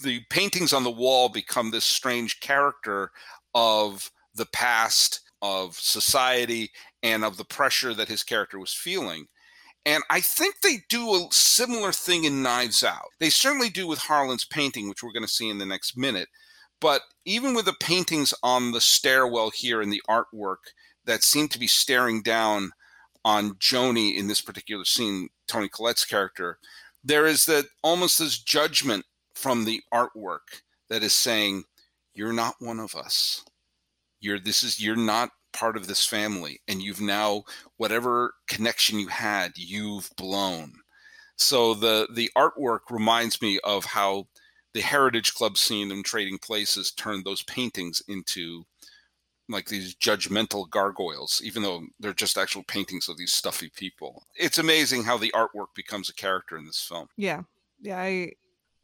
The 0.00 0.20
paintings 0.30 0.72
on 0.72 0.84
the 0.84 0.92
wall 0.92 1.28
become 1.28 1.70
this 1.70 1.84
strange 1.84 2.38
character 2.38 3.10
of 3.52 4.12
the 4.34 4.46
past, 4.46 5.22
of 5.42 5.74
society, 5.74 6.70
and 7.02 7.24
of 7.24 7.36
the 7.36 7.44
pressure 7.44 7.92
that 7.94 8.08
his 8.08 8.22
character 8.22 8.60
was 8.60 8.72
feeling. 8.72 9.26
And 9.84 10.04
I 10.10 10.20
think 10.20 10.60
they 10.60 10.78
do 10.88 11.14
a 11.14 11.28
similar 11.32 11.92
thing 11.92 12.24
in 12.24 12.42
Knives 12.42 12.84
Out. 12.84 13.08
They 13.18 13.30
certainly 13.30 13.70
do 13.70 13.88
with 13.88 13.98
Harlan's 13.98 14.44
painting, 14.44 14.88
which 14.88 15.02
we're 15.02 15.12
going 15.12 15.24
to 15.24 15.28
see 15.28 15.48
in 15.48 15.58
the 15.58 15.66
next 15.66 15.96
minute. 15.96 16.28
But 16.80 17.02
even 17.24 17.54
with 17.54 17.64
the 17.64 17.76
paintings 17.80 18.32
on 18.42 18.72
the 18.72 18.80
stairwell 18.80 19.50
here 19.50 19.80
and 19.80 19.92
the 19.92 20.02
artwork 20.08 20.72
that 21.04 21.22
seem 21.22 21.48
to 21.48 21.58
be 21.58 21.66
staring 21.66 22.22
down 22.22 22.72
on 23.24 23.54
Joni 23.54 24.16
in 24.16 24.28
this 24.28 24.40
particular 24.40 24.84
scene, 24.84 25.28
Toni 25.46 25.68
Collette's 25.68 26.04
character, 26.04 26.58
there 27.02 27.26
is 27.26 27.46
that 27.46 27.66
almost 27.82 28.18
this 28.18 28.38
judgment 28.38 29.04
from 29.34 29.64
the 29.64 29.82
artwork 29.92 30.62
that 30.88 31.02
is 31.02 31.14
saying, 31.14 31.64
You're 32.14 32.32
not 32.32 32.56
one 32.60 32.80
of 32.80 32.94
us. 32.94 33.44
You're 34.20 34.40
this 34.40 34.62
is 34.62 34.80
you're 34.80 34.96
not 34.96 35.30
part 35.52 35.76
of 35.76 35.86
this 35.86 36.04
family, 36.04 36.60
and 36.68 36.82
you've 36.82 37.00
now 37.00 37.44
whatever 37.76 38.34
connection 38.48 38.98
you 38.98 39.08
had, 39.08 39.52
you've 39.56 40.10
blown. 40.16 40.72
So 41.36 41.74
the 41.74 42.08
the 42.12 42.30
artwork 42.36 42.80
reminds 42.90 43.40
me 43.40 43.60
of 43.62 43.84
how 43.84 44.26
the 44.78 44.84
Heritage 44.84 45.34
Club 45.34 45.58
scene 45.58 45.90
in 45.90 46.04
Trading 46.04 46.38
Places 46.38 46.92
turned 46.92 47.24
those 47.24 47.42
paintings 47.42 48.00
into 48.06 48.64
like 49.48 49.66
these 49.66 49.96
judgmental 49.96 50.70
gargoyles, 50.70 51.42
even 51.44 51.64
though 51.64 51.82
they're 51.98 52.12
just 52.12 52.38
actual 52.38 52.62
paintings 52.62 53.08
of 53.08 53.16
these 53.16 53.32
stuffy 53.32 53.72
people. 53.74 54.22
It's 54.36 54.58
amazing 54.58 55.02
how 55.02 55.16
the 55.16 55.32
artwork 55.34 55.74
becomes 55.74 56.08
a 56.08 56.14
character 56.14 56.56
in 56.56 56.64
this 56.64 56.80
film. 56.80 57.08
Yeah, 57.16 57.42
yeah, 57.80 57.98
I 57.98 58.34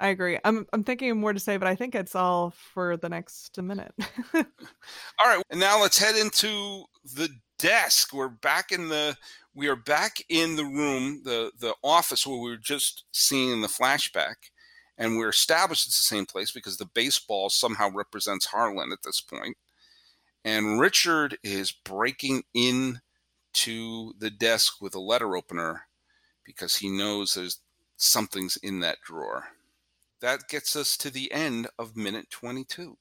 I 0.00 0.08
agree. 0.08 0.36
I'm 0.44 0.66
I'm 0.72 0.82
thinking 0.82 1.12
of 1.12 1.16
more 1.16 1.32
to 1.32 1.38
say, 1.38 1.58
but 1.58 1.68
I 1.68 1.76
think 1.76 1.94
it's 1.94 2.16
all 2.16 2.50
for 2.50 2.96
the 2.96 3.08
next 3.08 3.56
minute. 3.62 3.94
all 4.34 4.42
right, 5.24 5.44
and 5.48 5.60
now 5.60 5.80
let's 5.80 5.98
head 6.00 6.16
into 6.16 6.86
the 7.14 7.28
desk. 7.60 8.12
We're 8.12 8.30
back 8.30 8.72
in 8.72 8.88
the 8.88 9.16
we 9.54 9.68
are 9.68 9.76
back 9.76 10.16
in 10.28 10.56
the 10.56 10.64
room, 10.64 11.22
the 11.22 11.52
the 11.60 11.76
office 11.84 12.26
where 12.26 12.40
we 12.40 12.50
were 12.50 12.56
just 12.56 13.04
seeing 13.12 13.52
in 13.52 13.60
the 13.60 13.68
flashback, 13.68 14.34
and 14.96 15.16
we're 15.16 15.30
established 15.30 15.86
it's 15.86 15.96
the 15.96 16.02
same 16.02 16.26
place 16.26 16.50
because 16.50 16.76
the 16.76 16.90
baseball 16.94 17.50
somehow 17.50 17.90
represents 17.90 18.46
Harlan 18.46 18.92
at 18.92 19.02
this 19.02 19.20
point. 19.20 19.56
And 20.44 20.78
Richard 20.78 21.38
is 21.42 21.72
breaking 21.72 22.42
in 22.52 23.00
to 23.54 24.14
the 24.18 24.30
desk 24.30 24.80
with 24.80 24.94
a 24.94 25.00
letter 25.00 25.36
opener 25.36 25.86
because 26.44 26.76
he 26.76 26.88
knows 26.88 27.34
there's 27.34 27.60
something's 27.96 28.56
in 28.58 28.80
that 28.80 28.98
drawer. 29.04 29.44
That 30.20 30.48
gets 30.48 30.76
us 30.76 30.96
to 30.98 31.10
the 31.10 31.32
end 31.32 31.68
of 31.78 31.96
minute 31.96 32.30
22. 32.30 32.96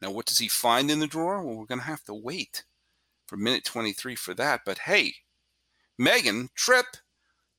Now, 0.00 0.10
what 0.10 0.26
does 0.26 0.38
he 0.38 0.48
find 0.48 0.90
in 0.90 0.98
the 0.98 1.06
drawer? 1.06 1.42
Well, 1.42 1.56
we're 1.56 1.66
going 1.66 1.80
to 1.80 1.86
have 1.86 2.04
to 2.04 2.14
wait 2.14 2.64
for 3.26 3.36
minute 3.36 3.64
23 3.64 4.16
for 4.16 4.34
that. 4.34 4.62
But 4.66 4.78
hey, 4.78 5.14
Megan, 5.96 6.50
Trip, 6.56 6.86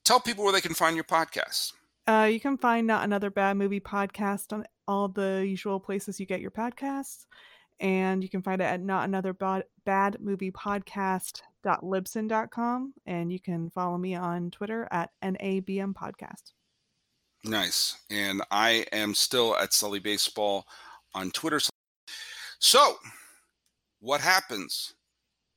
tell 0.03 0.19
people 0.19 0.43
where 0.43 0.53
they 0.53 0.61
can 0.61 0.73
find 0.73 0.95
your 0.95 1.05
podcast. 1.05 1.73
Uh, 2.05 2.29
you 2.31 2.39
can 2.39 2.57
find 2.57 2.85
Not 2.85 3.03
Another 3.03 3.29
Bad 3.29 3.57
Movie 3.57 3.79
podcast 3.79 4.51
on 4.51 4.65
all 4.87 5.07
the 5.07 5.45
usual 5.47 5.79
places 5.79 6.19
you 6.19 6.25
get 6.25 6.41
your 6.41 6.51
podcasts 6.51 7.25
and 7.79 8.21
you 8.23 8.29
can 8.29 8.41
find 8.41 8.61
it 8.61 8.65
at 8.65 8.81
not 8.81 9.05
another 9.05 9.33
bad 9.85 10.17
movie 10.19 10.51
podcast 10.51 11.41
podcast.libsyn.com 11.63 12.93
and 13.05 13.31
you 13.31 13.39
can 13.39 13.69
follow 13.69 13.97
me 13.97 14.15
on 14.15 14.51
twitter 14.51 14.87
at 14.91 15.09
nabm 15.23 15.93
podcast. 15.93 16.51
Nice 17.43 17.97
and 18.09 18.41
i 18.51 18.85
am 18.91 19.13
still 19.13 19.55
at 19.57 19.73
sully 19.73 19.99
baseball 19.99 20.65
on 21.13 21.31
twitter. 21.31 21.59
So 22.59 22.95
what 23.99 24.21
happens 24.21 24.93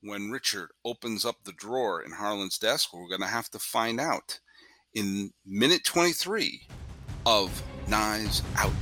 when 0.02 0.30
richard 0.30 0.70
opens 0.84 1.24
up 1.24 1.36
the 1.44 1.52
drawer 1.52 2.02
in 2.02 2.12
harlan's 2.12 2.58
desk? 2.58 2.92
We're 2.92 3.08
going 3.08 3.20
to 3.20 3.26
have 3.26 3.50
to 3.50 3.58
find 3.58 4.00
out 4.00 4.40
in 4.94 5.32
minute 5.44 5.84
23 5.84 6.62
of 7.26 7.62
knives 7.88 8.42
out 8.56 8.72